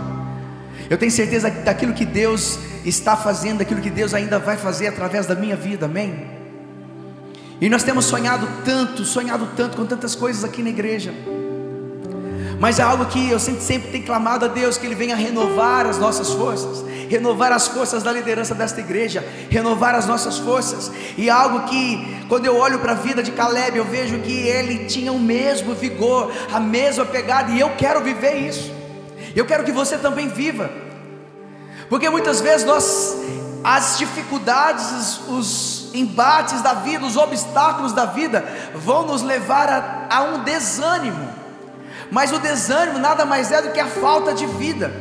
[0.88, 5.26] Eu tenho certeza daquilo que Deus está fazendo, daquilo que Deus ainda vai fazer através
[5.26, 5.88] da minha vida.
[5.88, 6.30] Amém.
[7.60, 11.12] E nós temos sonhado tanto, sonhado tanto com tantas coisas aqui na igreja
[12.62, 15.88] mas é algo que eu sempre, sempre tenho clamado a Deus que Ele venha renovar
[15.88, 21.28] as nossas forças, renovar as forças da liderança desta igreja, renovar as nossas forças, e
[21.28, 24.86] é algo que, quando eu olho para a vida de Caleb, eu vejo que ele
[24.86, 28.71] tinha o mesmo vigor, a mesma pegada, e eu quero viver isso,
[29.36, 30.69] eu quero que você também viva,
[31.89, 33.17] porque muitas vezes nós,
[33.63, 38.45] as dificuldades, os embates da vida, os obstáculos da vida,
[38.76, 41.41] vão nos levar a, a um desânimo,
[42.12, 44.91] mas o desânimo nada mais é do que a falta de vida,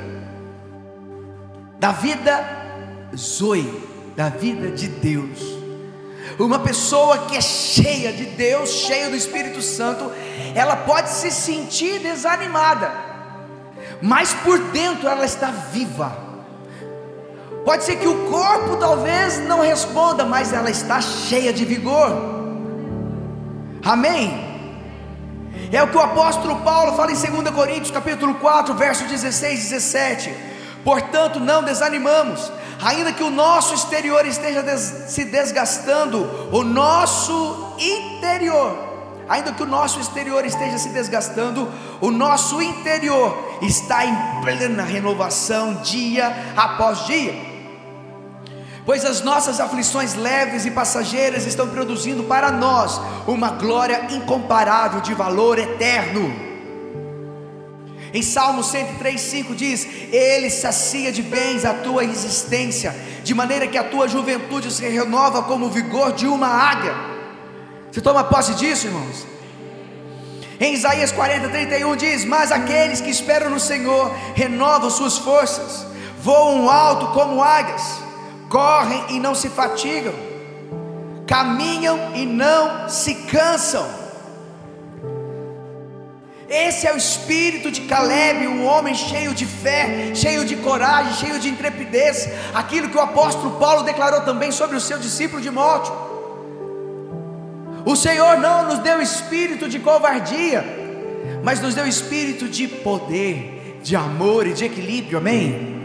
[1.79, 2.49] da vida
[3.17, 3.69] Zoe,
[4.15, 5.41] da vida de Deus.
[6.39, 10.11] Uma pessoa que é cheia de Deus, cheia do Espírito Santo,
[10.55, 12.93] ela pode se sentir desanimada,
[14.01, 16.17] mas por dentro ela está viva.
[17.65, 22.11] Pode ser que o corpo talvez não responda, mas ela está cheia de vigor.
[23.85, 24.50] Amém.
[25.73, 29.69] É o que o apóstolo Paulo fala em 2 Coríntios, capítulo 4, verso 16 e
[29.71, 30.35] 17.
[30.83, 32.51] Portanto, não desanimamos,
[32.83, 38.77] ainda que o nosso exterior esteja des se desgastando, o nosso interior,
[39.29, 41.69] ainda que o nosso exterior esteja se desgastando,
[42.01, 47.50] o nosso interior está em plena renovação dia após dia
[48.85, 55.15] pois as nossas aflições leves e passageiras estão produzindo para nós uma glória incomparável de
[55.15, 56.51] valor eterno.
[58.13, 63.85] Em Salmo 103,5 diz: Ele sacia de bens a tua existência, de maneira que a
[63.85, 66.95] tua juventude se renova como o vigor de uma águia.
[67.93, 69.27] Você toma posse disso, irmãos?
[70.59, 75.87] Em Isaías 40, 31 diz: Mas aqueles que esperam no Senhor renovam suas forças,
[76.21, 78.10] voam alto como águias
[78.51, 80.13] correm e não se fatigam,
[81.27, 83.89] caminham e não se cansam.
[86.49, 91.39] Esse é o espírito de Caleb, um homem cheio de fé, cheio de coragem, cheio
[91.39, 95.95] de intrepidez, aquilo que o apóstolo Paulo declarou também sobre o seu discípulo Timóteo.
[97.87, 100.65] O Senhor não nos deu espírito de covardia,
[101.45, 105.80] mas nos deu espírito de poder, de amor e de equilíbrio, amém?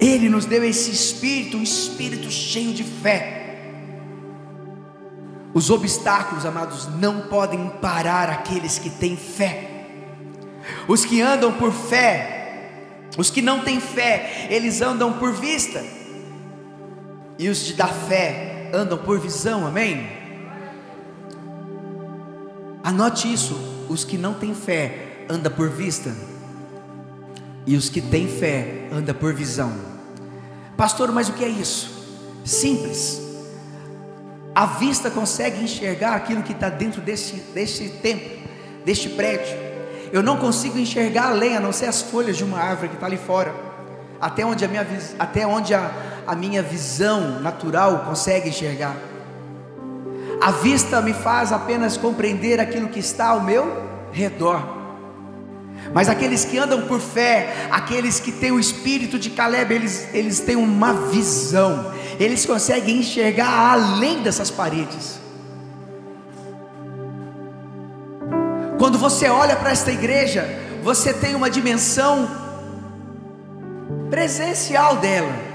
[0.00, 3.36] Ele nos deu esse espírito, um espírito cheio de fé.
[5.52, 9.68] Os obstáculos, amados, não podem parar aqueles que têm fé.
[10.88, 12.70] Os que andam por fé,
[13.18, 15.84] os que não têm fé, eles andam por vista.
[17.38, 20.08] E os de da fé andam por visão, amém?
[22.84, 26.14] Anote isso: os que não têm fé andam por vista,
[27.66, 29.89] e os que têm fé andam por visão.
[30.80, 31.90] Pastor, mas o que é isso?
[32.42, 33.20] Simples.
[34.54, 38.30] A vista consegue enxergar aquilo que está dentro deste, deste templo,
[38.82, 39.58] deste prédio.
[40.10, 43.04] Eu não consigo enxergar além, a não ser as folhas de uma árvore que está
[43.04, 43.54] ali fora.
[44.18, 44.86] Até onde, a minha,
[45.18, 45.90] até onde a,
[46.26, 48.96] a minha visão natural consegue enxergar.
[50.40, 53.70] A vista me faz apenas compreender aquilo que está ao meu
[54.12, 54.79] redor.
[55.92, 60.40] Mas aqueles que andam por fé, aqueles que têm o espírito de Caleb, eles, eles
[60.40, 65.18] têm uma visão, eles conseguem enxergar além dessas paredes.
[68.78, 70.48] Quando você olha para esta igreja,
[70.82, 72.30] você tem uma dimensão
[74.08, 75.49] presencial dela.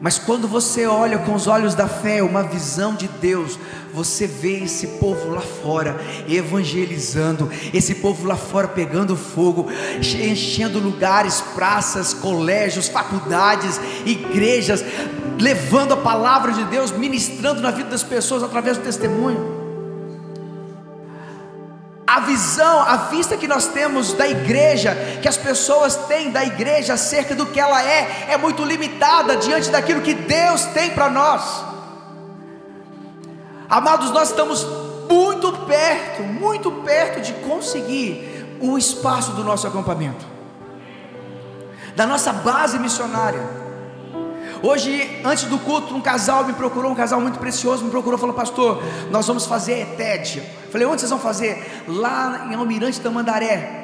[0.00, 3.58] Mas quando você olha com os olhos da fé, uma visão de Deus,
[3.92, 9.70] você vê esse povo lá fora evangelizando, esse povo lá fora pegando fogo,
[10.00, 14.82] enchendo lugares, praças, colégios, faculdades, igrejas,
[15.38, 19.69] levando a palavra de Deus, ministrando na vida das pessoas através do testemunho
[22.10, 26.94] a visão, a vista que nós temos da igreja, que as pessoas têm da igreja
[26.94, 31.64] acerca do que ela é, é muito limitada diante daquilo que Deus tem para nós.
[33.68, 34.66] Amados, nós estamos
[35.08, 40.26] muito perto, muito perto de conseguir o espaço do nosso acampamento,
[41.94, 43.59] da nossa base missionária.
[44.62, 48.34] Hoje, antes do culto, um casal me procurou, um casal muito precioso, me procurou, falou,
[48.34, 50.42] pastor, nós vamos fazer TED.
[50.70, 51.84] Falei, onde vocês vão fazer?
[51.88, 53.80] Lá em Almirante Tamandaré.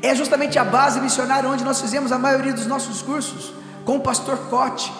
[0.00, 3.52] É justamente a base missionária onde nós fizemos a maioria dos nossos cursos,
[3.84, 4.90] com o pastor Cote.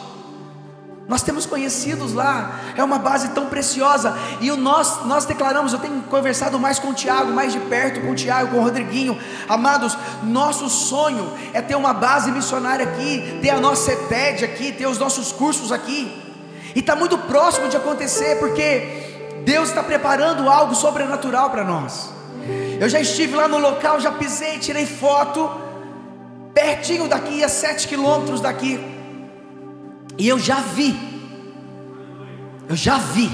[1.07, 4.17] Nós temos conhecidos lá, é uma base tão preciosa.
[4.41, 8.01] E o nós, nós declaramos, eu tenho conversado mais com o Tiago, mais de perto
[8.01, 9.19] com o Tiago, com o Rodriguinho.
[9.47, 14.87] Amados, nosso sonho é ter uma base missionária aqui, ter a nossa ETED aqui, ter
[14.87, 16.23] os nossos cursos aqui.
[16.75, 22.09] E está muito próximo de acontecer, porque Deus está preparando algo sobrenatural para nós.
[22.81, 25.51] Eu já estive lá no local, já pisei, tirei foto,
[26.55, 28.93] pertinho daqui, a sete quilômetros daqui.
[30.17, 30.97] E eu já vi,
[32.69, 33.31] eu já vi,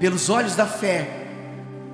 [0.00, 1.28] pelos olhos da fé,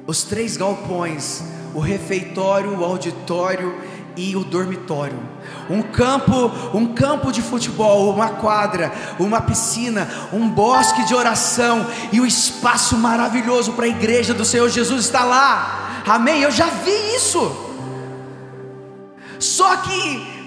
[0.07, 1.42] os três galpões,
[1.74, 3.74] o refeitório, o auditório
[4.16, 5.18] e o dormitório.
[5.68, 12.20] Um campo, um campo de futebol, uma quadra, uma piscina, um bosque de oração e
[12.20, 16.03] o um espaço maravilhoso para a igreja do Senhor Jesus está lá.
[16.07, 16.42] Amém.
[16.42, 17.68] Eu já vi isso.
[19.38, 20.40] Só que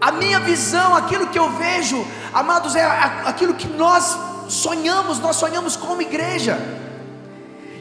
[0.00, 2.84] a minha visão, aquilo que eu vejo, amados, é
[3.24, 4.16] aquilo que nós
[4.48, 6.58] sonhamos, nós sonhamos como igreja.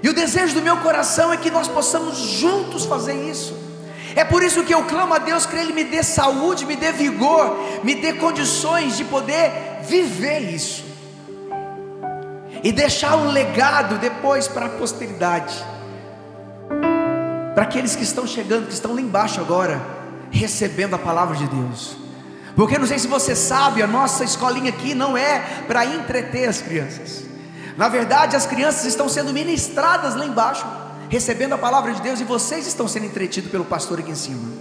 [0.01, 3.53] E o desejo do meu coração é que nós possamos juntos fazer isso.
[4.15, 6.91] É por isso que eu clamo a Deus que Ele me dê saúde, me dê
[6.91, 10.85] vigor, me dê condições de poder viver isso.
[12.63, 15.63] E deixar um legado depois para a posteridade.
[17.53, 19.81] Para aqueles que estão chegando, que estão lá embaixo agora,
[20.31, 22.08] recebendo a palavra de Deus.
[22.55, 26.61] Porque não sei se você sabe, a nossa escolinha aqui não é para entreter as
[26.61, 27.23] crianças.
[27.77, 30.65] Na verdade, as crianças estão sendo ministradas lá embaixo,
[31.09, 34.51] recebendo a palavra de Deus, e vocês estão sendo entretidos pelo pastor aqui em cima.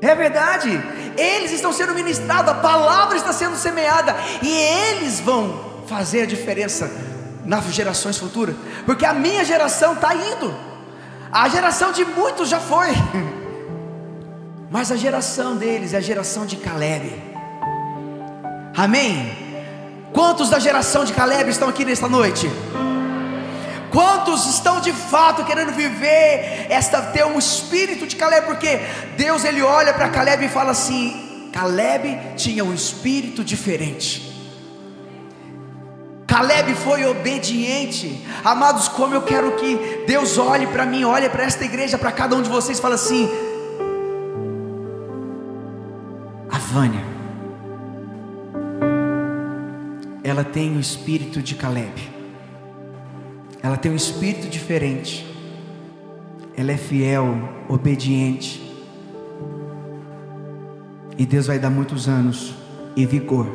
[0.00, 0.68] É verdade,
[1.16, 6.90] eles estão sendo ministrados, a palavra está sendo semeada, e eles vão fazer a diferença
[7.44, 10.54] nas gerações futuras, porque a minha geração está indo,
[11.32, 12.88] a geração de muitos já foi.
[14.70, 17.22] Mas a geração deles é a geração de Caleb.
[18.76, 19.46] Amém?
[20.12, 22.50] Quantos da geração de Caleb estão aqui nesta noite?
[23.92, 28.44] Quantos estão de fato querendo viver esta ter um espírito de Caleb?
[28.46, 28.80] Porque
[29.16, 34.34] Deus ele olha para Caleb e fala assim: Caleb tinha um espírito diferente.
[36.26, 38.26] Caleb foi obediente.
[38.44, 42.34] Amados, como eu quero que Deus olhe para mim, olhe para esta igreja, para cada
[42.34, 43.30] um de vocês, fala assim:
[46.76, 47.00] Vânia,
[50.22, 51.90] ela tem o espírito de Caleb,
[53.62, 55.26] ela tem um espírito diferente,
[56.54, 58.60] ela é fiel, obediente,
[61.16, 62.54] e Deus vai dar muitos anos
[62.94, 63.48] e vigor.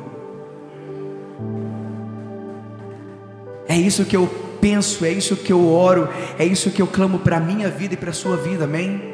[3.67, 4.27] É isso que eu
[4.59, 6.09] penso, é isso que eu oro,
[6.39, 9.10] é isso que eu clamo para a minha vida e para a sua vida, amém?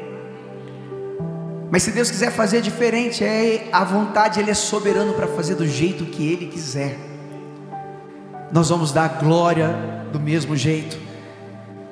[1.70, 5.66] Mas se Deus quiser fazer diferente, é a vontade, Ele é soberano para fazer do
[5.66, 6.96] jeito que Ele quiser.
[8.50, 9.68] Nós vamos dar glória
[10.10, 10.98] do mesmo jeito.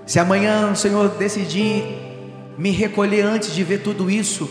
[0.07, 1.85] Se amanhã o Senhor decidir
[2.57, 4.49] me recolher antes de ver tudo isso,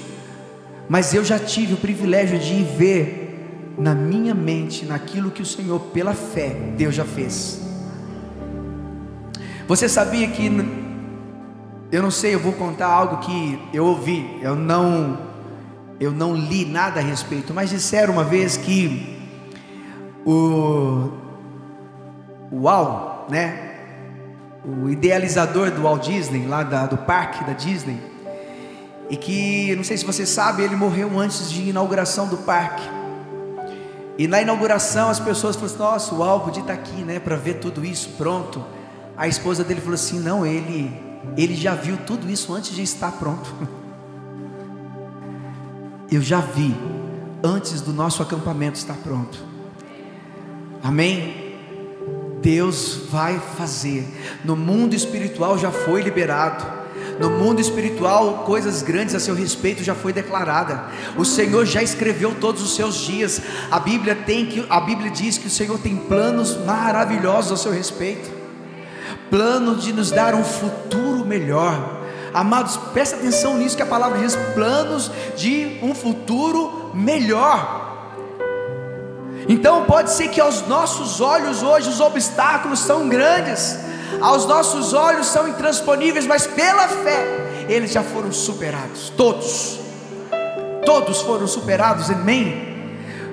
[0.88, 5.80] mas eu já tive o privilégio de ver na minha mente, naquilo que o Senhor,
[5.80, 7.62] pela fé, Deus já fez.
[9.68, 10.50] Você sabia que
[11.92, 15.18] eu não sei, eu vou contar algo que eu ouvi, eu não
[16.00, 19.18] eu não li nada a respeito, mas disseram uma vez que
[20.26, 21.10] o
[22.52, 23.76] Walt, né,
[24.66, 27.98] o idealizador do Walt Disney, lá da, do parque da Disney,
[29.10, 32.84] e que, não sei se você sabe, ele morreu antes de inauguração do parque.
[34.18, 37.36] E na inauguração as pessoas falaram assim: Nossa, o Al podia estar aqui, né, para
[37.36, 38.64] ver tudo isso pronto.
[39.16, 40.92] A esposa dele falou assim: Não, ele,
[41.38, 43.54] ele já viu tudo isso antes de estar pronto.
[46.12, 46.76] Eu já vi
[47.44, 49.38] antes do nosso acampamento estar pronto.
[50.84, 51.46] Amém?
[52.42, 54.08] Deus vai fazer.
[54.44, 56.64] No mundo espiritual já foi liberado.
[57.20, 60.86] No mundo espiritual, coisas grandes a seu respeito já foi declarada.
[61.18, 63.42] O Senhor já escreveu todos os seus dias.
[63.72, 67.72] A Bíblia tem que a Bíblia diz que o Senhor tem planos maravilhosos a seu
[67.72, 68.30] respeito.
[69.30, 72.04] Plano de nos dar um futuro melhor.
[72.34, 77.84] Amados, presta atenção nisso que a palavra diz: planos de um futuro melhor.
[79.48, 83.78] Então pode ser que aos nossos olhos hoje os obstáculos são grandes,
[84.20, 89.80] aos nossos olhos são intransponíveis, mas pela fé eles já foram superados, todos,
[90.86, 92.75] todos foram superados, amém?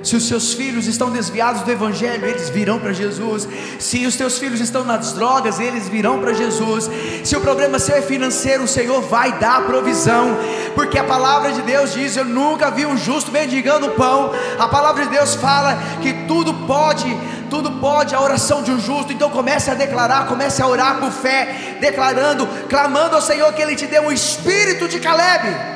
[0.02, 3.48] Se os seus filhos estão desviados do Evangelho, eles virão para Jesus.
[3.78, 6.90] Se os teus filhos estão nas drogas, eles virão para Jesus.
[7.22, 10.36] Se o problema seu é financeiro, o Senhor vai dar provisão,
[10.74, 14.32] porque a palavra de Deus diz: Eu nunca vi um justo mendigando pão.
[14.58, 17.16] A palavra de Deus fala que tudo pode,
[17.48, 19.12] tudo pode a oração de um justo.
[19.12, 23.76] Então comece a declarar, comece a orar por fé, declarando, clamando ao Senhor que Ele
[23.76, 25.72] te dê um espírito de Caleb.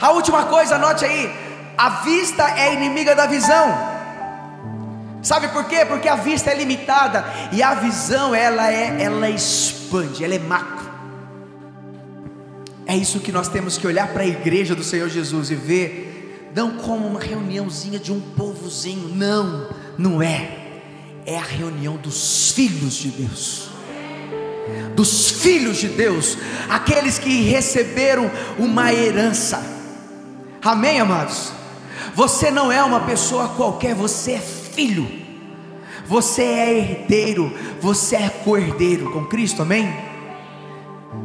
[0.00, 1.32] A última coisa, anote aí,
[1.76, 3.94] a vista é inimiga da visão.
[5.22, 5.84] Sabe por quê?
[5.86, 10.84] Porque a vista é limitada e a visão ela é ela expande, ela é macro.
[12.86, 16.50] É isso que nós temos que olhar para a igreja do Senhor Jesus e ver
[16.54, 20.60] não como uma reuniãozinha de um povozinho, não, não é.
[21.26, 23.70] É a reunião dos filhos de Deus.
[24.94, 26.36] Dos filhos de Deus,
[26.68, 29.62] aqueles que receberam uma herança.
[30.62, 31.63] Amém, amados?
[32.14, 35.24] Você não é uma pessoa qualquer, você é filho.
[36.06, 39.92] Você é herdeiro, você é cordeiro com Cristo, amém?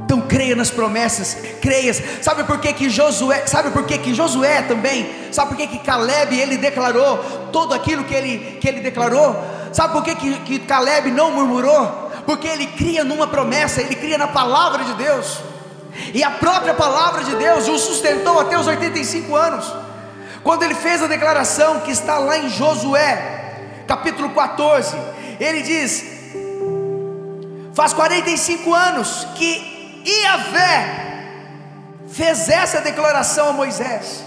[0.06, 1.94] Então creia nas promessas, creia.
[2.24, 5.80] Sabe por que, que Josué, sabe por que, que Josué também, sabe por que, que
[5.80, 7.18] Caleb ele declarou
[7.52, 9.36] tudo aquilo que ele, que ele declarou?
[9.74, 12.10] Sabe por que, que, que Caleb não murmurou?
[12.26, 15.40] Porque ele cria numa promessa, ele cria na palavra de Deus.
[16.14, 19.89] E a própria palavra de Deus o sustentou até os 85 anos.
[20.50, 24.98] Quando ele fez a declaração que está lá em Josué, capítulo 14,
[25.40, 26.04] ele diz:
[27.76, 31.06] Faz 45 anos que Iavé
[32.08, 34.24] fez essa declaração a Moisés.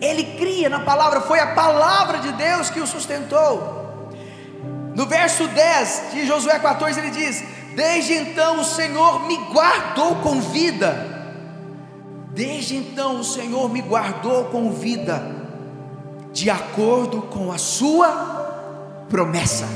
[0.00, 4.10] Ele cria na palavra, foi a palavra de Deus que o sustentou.
[4.94, 10.40] No verso 10 de Josué 14 ele diz: Desde então o Senhor me guardou com
[10.40, 11.15] vida
[12.36, 15.22] Desde então o Senhor me guardou com vida,
[16.34, 19.66] de acordo com a sua promessa.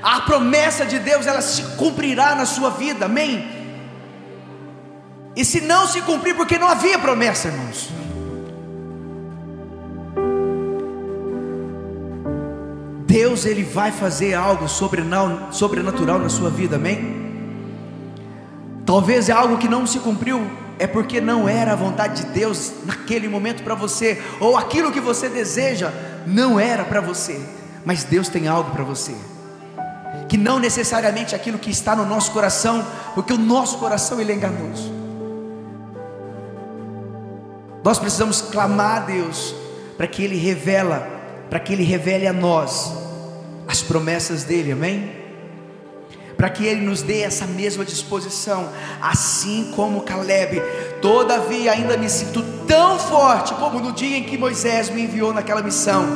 [0.00, 3.44] A promessa de Deus ela se cumprirá na sua vida, amém?
[5.34, 7.90] E se não se cumprir, porque não havia promessa, irmãos.
[13.04, 17.16] Deus ele vai fazer algo sobrenatural na sua vida, amém?
[18.86, 22.72] Talvez é algo que não se cumpriu é porque não era a vontade de Deus
[22.84, 25.92] naquele momento para você, ou aquilo que você deseja
[26.26, 27.40] não era para você,
[27.84, 29.14] mas Deus tem algo para você,
[30.28, 34.34] que não necessariamente aquilo que está no nosso coração, porque o nosso coração ele é
[34.34, 34.98] enganoso.
[37.84, 39.54] Nós precisamos clamar a Deus
[39.96, 41.08] para que Ele revela,
[41.48, 42.92] para que Ele revele a nós
[43.66, 45.17] as promessas dele, amém?
[46.38, 48.70] Para que Ele nos dê essa mesma disposição,
[49.02, 50.62] assim como Caleb.
[51.02, 55.60] Todavia, ainda me sinto tão forte como no dia em que Moisés me enviou naquela
[55.60, 56.06] missão.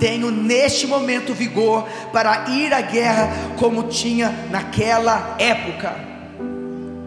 [0.00, 5.94] Tenho neste momento vigor para ir à guerra como tinha naquela época.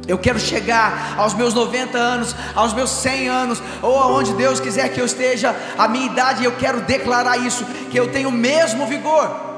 [0.08, 4.94] Eu quero chegar aos meus 90 anos, aos meus 100 anos, ou aonde Deus quiser
[4.94, 8.88] que eu esteja, a minha idade, eu quero declarar isso, que eu tenho o mesmo
[8.88, 9.51] vigor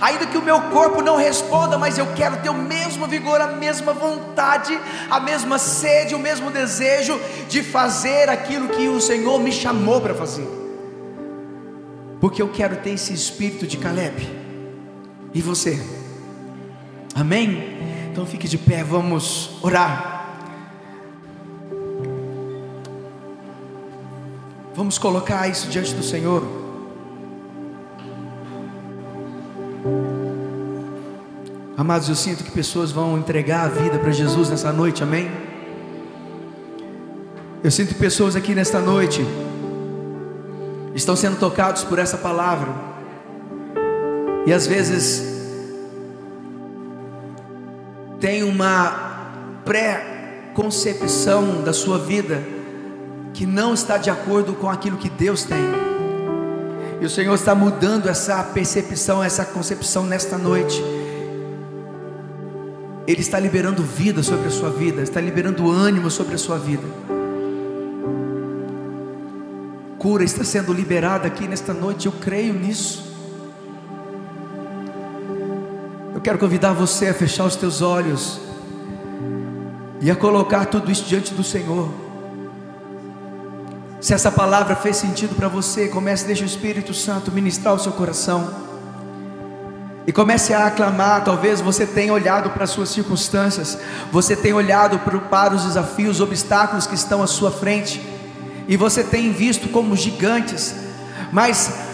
[0.00, 3.48] ainda que o meu corpo não responda, mas eu quero ter o mesmo vigor, a
[3.48, 4.78] mesma vontade,
[5.10, 10.14] a mesma sede, o mesmo desejo de fazer aquilo que o Senhor me chamou para
[10.14, 10.48] fazer,
[12.20, 14.28] porque eu quero ter esse espírito de Caleb,
[15.34, 15.80] e você,
[17.14, 17.78] amém?
[18.10, 20.18] Então fique de pé, vamos orar.
[24.74, 26.59] Vamos colocar isso diante do Senhor.
[31.76, 35.30] Amados, eu sinto que pessoas vão entregar a vida para Jesus nessa noite, amém?
[37.64, 39.24] Eu sinto pessoas aqui nesta noite
[40.94, 42.68] estão sendo tocados por essa palavra.
[44.46, 45.22] E às vezes
[48.20, 49.30] tem uma
[49.64, 52.42] pré-concepção da sua vida
[53.32, 55.89] que não está de acordo com aquilo que Deus tem.
[57.00, 60.82] E o Senhor está mudando essa percepção, essa concepção nesta noite.
[63.06, 66.86] Ele está liberando vida sobre a sua vida, está liberando ânimo sobre a sua vida.
[69.98, 73.10] Cura está sendo liberada aqui nesta noite, eu creio nisso.
[76.14, 78.38] Eu quero convidar você a fechar os teus olhos
[80.02, 82.09] e a colocar tudo isso diante do Senhor.
[84.00, 87.92] Se essa palavra fez sentido para você, comece, deixa o Espírito Santo ministrar o seu
[87.92, 88.50] coração.
[90.06, 91.22] E comece a aclamar.
[91.22, 93.78] Talvez você tenha olhado para as suas circunstâncias,
[94.10, 98.00] você tenha olhado para os desafios, os obstáculos que estão à sua frente,
[98.66, 100.74] e você tem visto como gigantes,
[101.30, 101.89] mas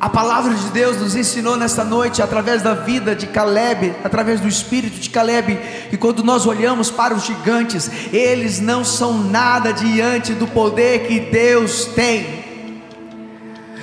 [0.00, 4.48] a palavra de Deus nos ensinou nesta noite, através da vida de Caleb, através do
[4.48, 10.32] espírito de Caleb, que quando nós olhamos para os gigantes, eles não são nada diante
[10.32, 12.40] do poder que Deus tem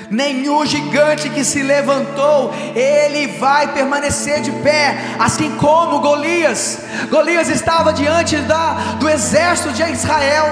[0.09, 6.79] nenhum gigante que se levantou, ele vai permanecer de pé, assim como Golias.
[7.09, 10.45] Golias estava diante da, do exército de Israel,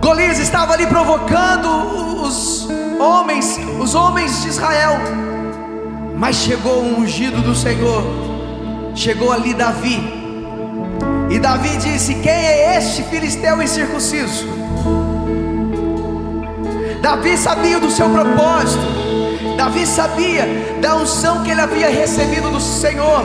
[0.00, 2.68] Golias estava ali provocando os
[2.98, 4.98] homens, os homens de Israel,
[6.16, 8.02] mas chegou o ungido do Senhor,
[8.94, 10.00] chegou ali Davi,
[11.30, 14.46] e Davi disse: Quem é este filisteu incircunciso?
[17.00, 18.84] Davi sabia do seu propósito,
[19.56, 20.46] Davi sabia
[20.80, 23.22] da unção que ele havia recebido do Senhor,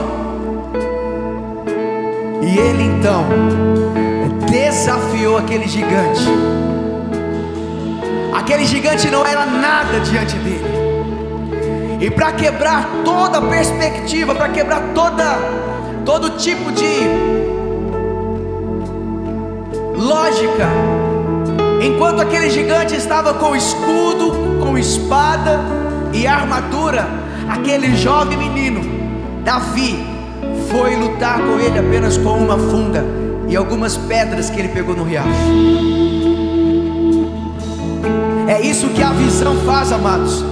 [2.42, 3.26] e ele então
[4.50, 6.26] desafiou aquele gigante.
[8.40, 10.66] Aquele gigante não era nada diante dele.
[12.02, 15.38] E para quebrar toda perspectiva, para quebrar toda
[16.06, 16.88] todo tipo de
[19.96, 20.68] lógica,
[21.82, 25.62] Enquanto aquele gigante estava com escudo, com espada
[26.12, 27.08] e armadura,
[27.48, 28.82] aquele jovem menino,
[29.46, 30.06] Davi,
[30.70, 33.06] foi lutar com ele apenas com uma funda
[33.48, 36.19] e algumas pedras que ele pegou no riacho.
[38.60, 40.44] É isso que a visão faz, amados.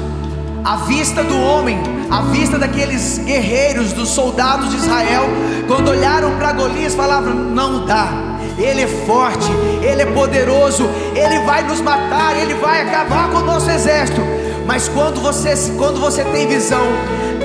[0.63, 1.77] A vista do homem,
[2.09, 5.25] a vista daqueles guerreiros, dos soldados de Israel,
[5.67, 8.27] quando olharam para Golias, falavam: não dá
[8.57, 9.47] ele é forte,
[9.83, 14.21] Ele é poderoso, Ele vai nos matar, Ele vai acabar com o nosso exército.
[14.65, 16.81] Mas quando você, quando você tem visão,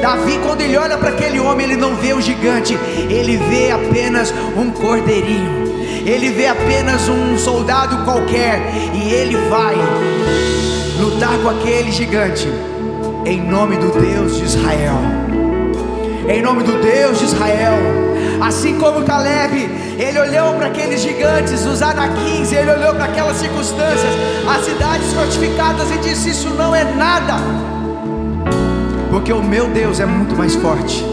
[0.01, 2.75] Davi, quando ele olha para aquele homem, ele não vê o gigante,
[3.09, 5.72] ele vê apenas um cordeirinho,
[6.05, 8.61] ele vê apenas um soldado qualquer,
[8.94, 9.76] e ele vai
[10.98, 12.48] lutar com aquele gigante,
[13.24, 14.98] em nome do Deus de Israel.
[16.28, 17.74] Em nome do Deus de Israel,
[18.40, 24.12] assim como Caleb, ele olhou para aqueles gigantes, os anaquins, ele olhou para aquelas circunstâncias,
[24.48, 27.34] as cidades fortificadas e disse: Isso não é nada,
[29.11, 31.05] porque o meu Deus é muito mais forte.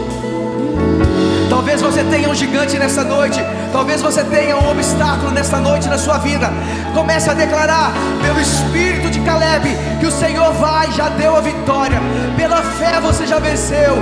[1.48, 3.40] Talvez você tenha um gigante nessa noite,
[3.72, 6.50] talvez você tenha um obstáculo nessa noite na sua vida.
[6.94, 7.92] Comece a declarar
[8.22, 9.68] pelo espírito de Caleb
[9.98, 12.00] que o Senhor vai, já deu a vitória.
[12.36, 13.96] Pela fé você já venceu.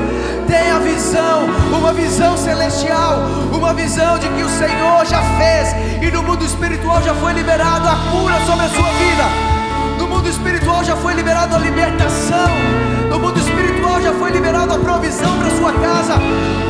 [0.46, 1.46] Tenha visão,
[1.76, 3.18] uma visão celestial,
[3.52, 7.86] uma visão de que o Senhor já fez e no mundo espiritual já foi liberado
[7.86, 9.24] a cura sobre a sua vida.
[9.98, 12.87] No mundo espiritual já foi liberado a libertação.
[13.18, 16.14] No mundo espiritual já foi liberado a provisão para sua casa.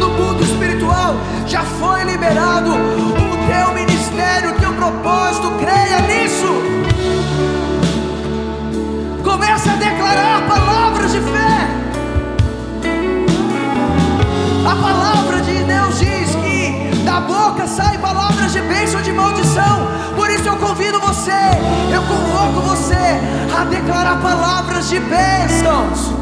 [0.00, 1.14] No mundo espiritual
[1.46, 5.52] já foi liberado o teu ministério, o teu propósito.
[5.60, 6.46] Creia nisso.
[9.22, 11.68] Comece a declarar palavras de fé.
[14.66, 19.86] A palavra de Deus diz que da boca saem palavras de bênção ou de maldição.
[20.16, 21.42] Por isso eu convido você,
[21.92, 23.20] eu convoco você
[23.54, 26.17] a declarar palavras de bênçãos.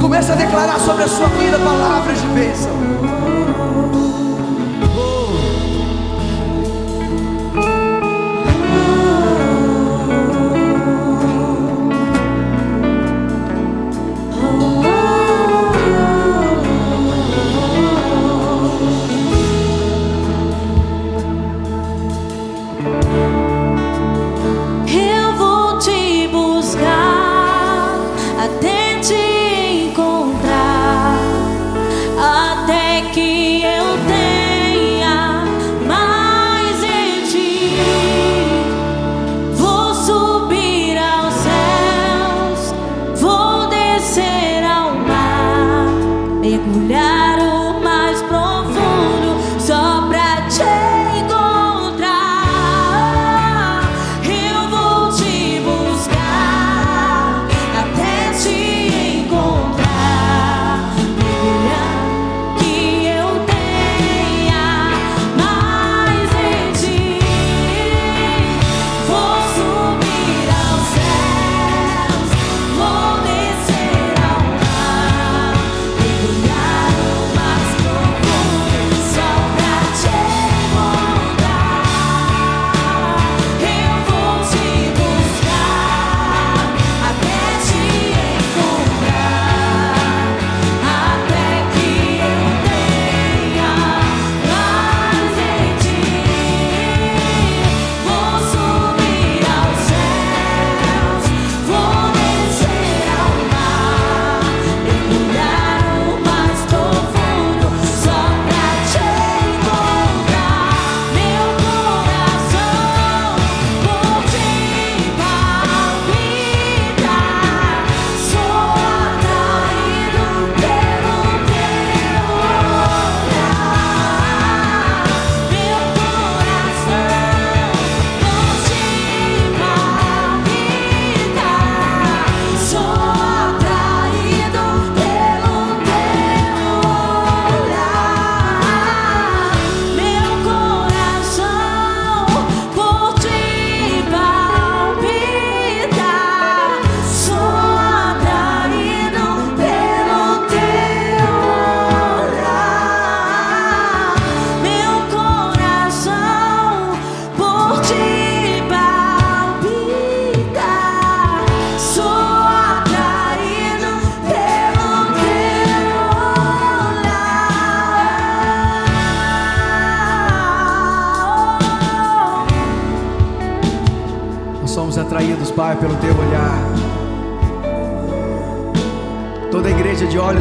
[0.00, 4.09] Comece a declarar sobre a sua vida palavras de bênção.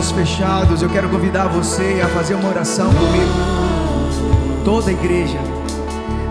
[0.09, 3.31] Olhos fechados, eu quero convidar você a fazer uma oração comigo.
[4.63, 5.37] Toda a igreja.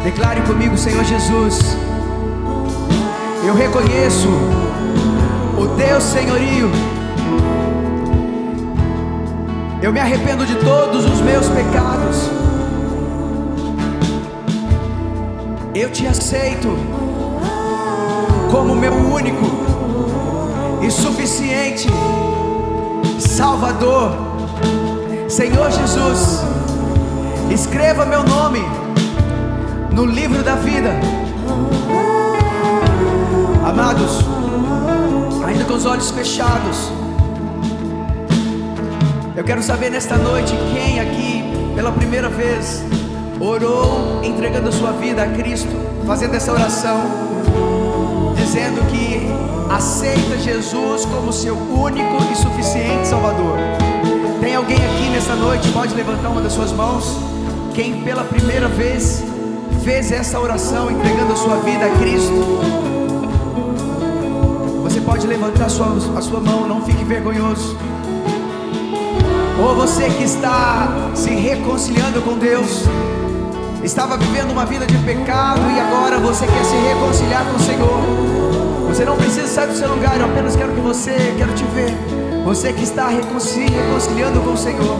[0.03, 1.77] Declare comigo, Senhor Jesus.
[3.47, 4.29] Eu reconheço
[5.59, 6.71] o teu senhorio.
[9.83, 12.31] Eu me arrependo de todos os meus pecados.
[15.75, 16.69] Eu te aceito
[18.51, 19.45] como meu único
[20.83, 21.89] e suficiente
[23.19, 24.13] Salvador.
[25.29, 26.41] Senhor Jesus,
[27.51, 28.61] escreva meu nome
[29.93, 30.91] no livro da vida.
[33.65, 34.21] Amados,
[35.45, 36.91] ainda com os olhos fechados,
[39.37, 41.45] eu quero saber nesta noite quem aqui
[41.75, 42.83] pela primeira vez
[43.41, 45.71] orou entregando a sua vida a Cristo,
[46.07, 47.28] fazendo essa oração,
[48.49, 49.29] dizendo que
[49.71, 53.59] aceita Jesus como seu único e suficiente Salvador.
[54.41, 55.69] Tem alguém aqui nessa noite?
[55.69, 57.15] Pode levantar uma das suas mãos.
[57.75, 59.23] Quem pela primeira vez
[59.85, 62.33] fez essa oração entregando a sua vida a Cristo?
[64.83, 67.77] Você pode levantar a sua, a sua mão, não fique vergonhoso.
[69.61, 72.85] Ou você que está se reconciliando com Deus,
[73.83, 78.01] estava vivendo uma vida de pecado e agora você quer se reconciliar com o Senhor.
[78.89, 81.95] Você não precisa sair do seu lugar, eu apenas quero que você, quero te ver.
[82.45, 84.99] Você que está reconcili- reconciliando com o Senhor,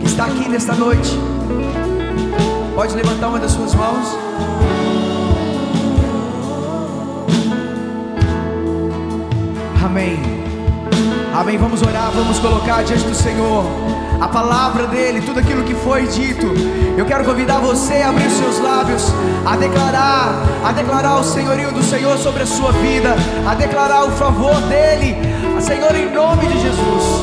[0.00, 1.18] que está aqui nesta noite,
[2.74, 4.16] pode levantar uma das suas mãos.
[9.84, 10.18] Amém.
[11.34, 11.56] Amém.
[11.56, 13.64] Vamos orar, vamos colocar diante do Senhor
[14.20, 16.46] a palavra dele, tudo aquilo que foi dito.
[16.96, 19.04] Eu quero convidar você a abrir os seus lábios,
[19.46, 23.14] a declarar, a declarar o senhorio do Senhor sobre a sua vida,
[23.46, 25.16] a declarar o favor dele,
[25.60, 27.22] Senhor, em nome de Jesus.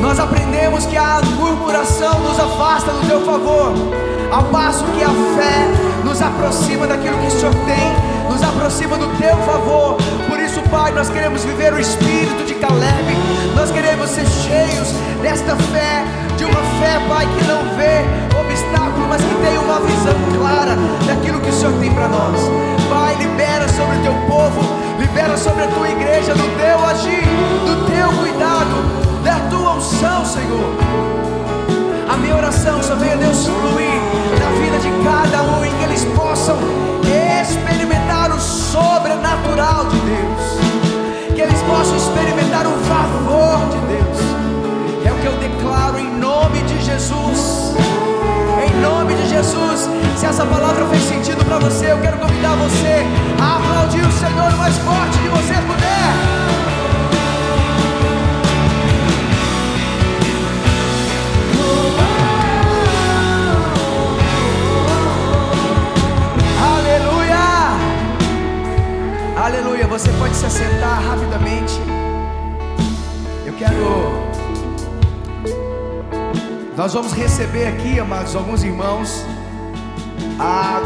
[0.00, 3.72] Nós aprendemos que a murmuração nos afasta do teu favor,
[4.32, 9.06] ao passo que a fé nos aproxima daquilo que o Senhor tem, nos aproxima do
[9.18, 9.96] teu favor.
[10.52, 13.16] Isso, Pai, nós queremos viver o espírito de Caleb,
[13.56, 14.92] nós queremos ser cheios
[15.22, 16.04] desta fé,
[16.36, 18.04] de uma fé, Pai, que não vê
[18.38, 20.76] obstáculo, mas que tem uma visão clara
[21.06, 22.38] daquilo que o Senhor tem para nós.
[22.90, 24.60] Pai, libera sobre o teu povo,
[25.00, 27.24] libera sobre a tua igreja, do teu agir,
[27.64, 30.76] do teu cuidado, da tua unção, Senhor.
[32.10, 34.02] A minha oração só venha Deus fluir
[34.38, 36.58] na vida de cada um, em que eles possam
[37.40, 38.01] experimentar
[38.72, 44.18] sobrenatural de Deus, que eles possam experimentar o favor de Deus.
[45.04, 47.74] É o que eu declaro em nome de Jesus.
[48.64, 53.04] Em nome de Jesus, se essa palavra fez sentido para você, eu quero convidar você
[53.38, 56.41] a aplaudir o Senhor o mais forte que você puder.
[69.42, 69.88] Aleluia!
[69.88, 71.74] Você pode se assentar rapidamente.
[73.44, 73.74] Eu quero.
[76.76, 79.24] Nós vamos receber aqui, amados, alguns irmãos.
[80.38, 80.80] Ah,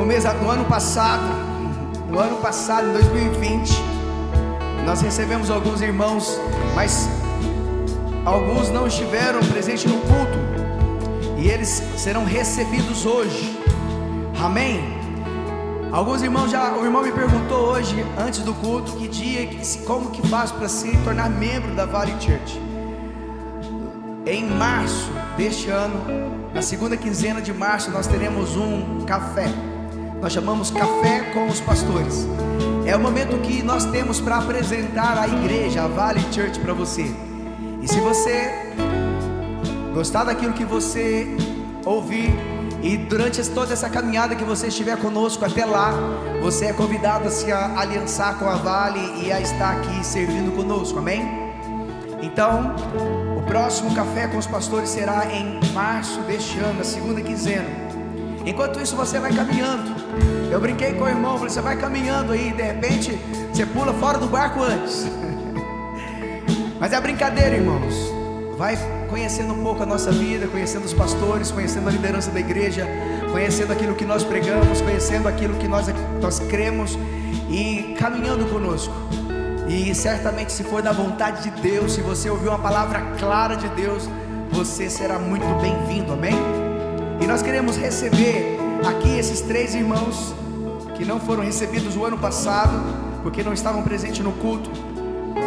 [0.00, 1.24] o mês, no ano passado,
[2.08, 3.72] no ano passado, em 2020,
[4.86, 6.40] nós recebemos alguns irmãos,
[6.76, 7.08] mas
[8.24, 10.38] alguns não estiveram presentes no culto
[11.36, 13.58] e eles serão recebidos hoje.
[14.40, 14.97] Amém.
[15.90, 19.48] Alguns irmãos já, o irmão me perguntou hoje, antes do culto, que dia,
[19.86, 22.60] como que faz para se tornar membro da Valley Church.
[24.26, 25.94] Em março deste ano,
[26.52, 29.48] na segunda quinzena de março, nós teremos um café.
[30.20, 32.26] Nós chamamos Café com os Pastores.
[32.84, 37.10] É o momento que nós temos para apresentar a igreja, a Valley Church, para você.
[37.80, 38.74] E se você
[39.94, 41.34] gostar daquilo que você
[41.86, 42.57] ouvir,
[42.88, 45.92] e durante toda essa caminhada que você estiver conosco até lá,
[46.40, 50.98] você é convidado a se aliançar com a Vale e a estar aqui servindo conosco,
[50.98, 51.52] amém?
[52.22, 52.74] Então,
[53.36, 57.68] o próximo café com os pastores será em março deste ano, na segunda quinzena.
[58.46, 59.94] Enquanto isso, você vai caminhando.
[60.50, 63.20] Eu brinquei com o irmão, falei: você vai caminhando aí, de repente,
[63.52, 65.04] você pula fora do barco antes.
[66.80, 67.94] Mas é brincadeira, irmãos.
[68.56, 68.78] Vai
[69.08, 72.86] conhecendo um pouco a nossa vida, conhecendo os pastores, conhecendo a liderança da igreja,
[73.30, 75.86] conhecendo aquilo que nós pregamos, conhecendo aquilo que nós,
[76.20, 76.98] nós cremos
[77.50, 78.94] e caminhando conosco.
[79.68, 83.68] E certamente, se for da vontade de Deus, se você ouvir uma palavra clara de
[83.68, 84.08] Deus,
[84.50, 86.34] você será muito bem-vindo, amém?
[87.20, 90.34] E nós queremos receber aqui esses três irmãos
[90.96, 92.80] que não foram recebidos o ano passado,
[93.22, 94.70] porque não estavam presentes no culto.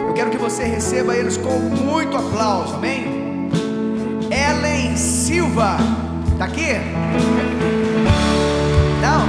[0.07, 3.20] Eu quero que você receba eles com muito aplauso, amém?
[4.51, 5.77] Ellen Silva.
[6.37, 6.73] Tá aqui?
[9.01, 9.21] Não?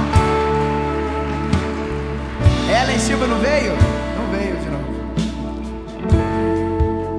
[2.69, 3.71] Ellen Silva não veio?
[4.17, 4.85] Não veio de novo.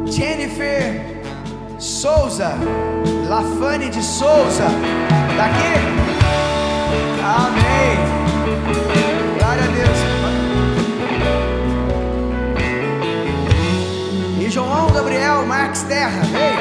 [0.06, 1.22] Jennifer
[1.78, 2.58] Souza.
[3.26, 4.66] Lafane de Souza.
[5.36, 5.78] Tá aqui?
[7.24, 7.96] Amém.
[9.38, 9.98] Glória a Deus.
[14.46, 16.20] E João Gabriel Marques Terra.
[16.30, 16.53] Veio?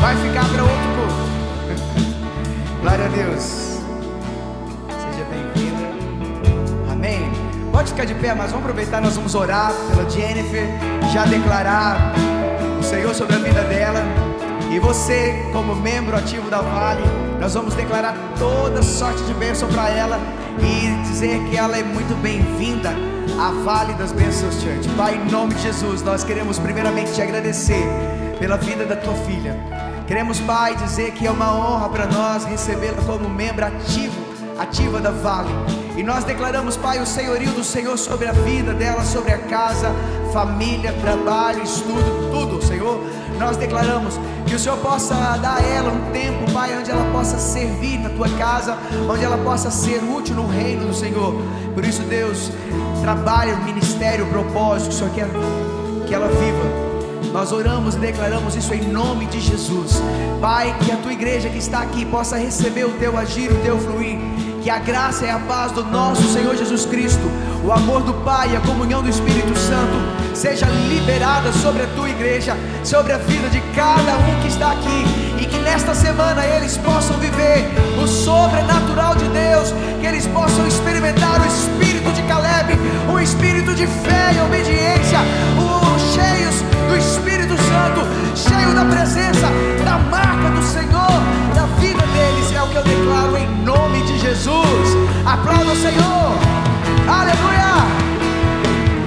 [0.00, 1.28] Vai ficar para outro culto.
[2.80, 3.42] Glória a Deus.
[4.88, 6.92] Seja bem-vinda.
[6.92, 7.32] Amém.
[7.72, 10.68] Pode ficar de pé, mas vamos aproveitar, nós vamos orar pela Jennifer,
[11.12, 12.14] já declarar
[12.78, 14.00] o Senhor sobre a vida dela.
[14.70, 17.02] E você, como membro ativo da Vale,
[17.40, 20.20] nós vamos declarar toda sorte de bênção para ela
[20.60, 22.90] e dizer que ela é muito bem-vinda
[23.40, 24.88] a Vale das Bênçãos Church.
[24.96, 27.82] Pai, em nome de Jesus, nós queremos primeiramente te agradecer
[28.38, 29.56] pela vida da tua filha.
[30.06, 34.16] Queremos, Pai, dizer que é uma honra para nós recebê-la como membro ativo,
[34.58, 35.50] ativa da Vale.
[35.96, 39.92] E nós declaramos, Pai, o senhorio do Senhor sobre a vida dela, sobre a casa,
[40.32, 43.00] família, trabalho, estudo, tudo, Senhor.
[43.38, 47.38] Nós declaramos que o Senhor possa dar a ela um tempo, Pai, onde ela possa
[47.38, 48.78] servir na tua casa,
[49.10, 51.34] onde ela possa ser útil no reino do Senhor.
[51.74, 52.50] Por isso, Deus,
[53.02, 55.28] trabalho, ministério, propósito que o Senhor quer
[56.06, 56.87] que ela viva.
[57.32, 60.02] Nós oramos e declaramos isso em nome de Jesus.
[60.40, 63.78] Pai, que a tua igreja que está aqui possa receber o teu agir, o teu
[63.78, 64.18] fluir.
[64.62, 67.22] Que a graça e a paz do nosso Senhor Jesus Cristo,
[67.64, 72.08] o amor do Pai e a comunhão do Espírito Santo seja liberada sobre a tua
[72.08, 75.04] igreja, sobre a vida de cada um que está aqui
[75.40, 77.64] e que nesta semana eles possam viver
[78.02, 81.87] o sobrenatural de Deus, que eles possam experimentar o espírito
[82.18, 82.76] de Caleb,
[83.12, 85.20] o espírito de fé e obediência,
[85.56, 88.00] o cheios do Espírito Santo,
[88.34, 89.46] cheio da presença,
[89.84, 91.14] da marca do Senhor,
[91.54, 94.96] da vida deles, é o que eu declaro em nome de Jesus.
[95.24, 96.34] Aplauda o Senhor,
[97.06, 97.86] aleluia,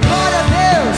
[0.08, 0.96] glória a Deus.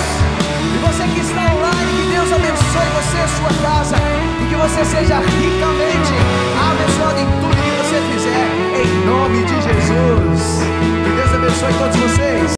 [0.73, 3.97] E você que está online, que Deus abençoe você e sua casa,
[4.41, 6.15] e que você seja ricamente
[6.63, 8.47] abençoado em tudo que você fizer,
[8.83, 11.14] em nome de Jesus.
[11.45, 12.55] Abençoe todos vocês.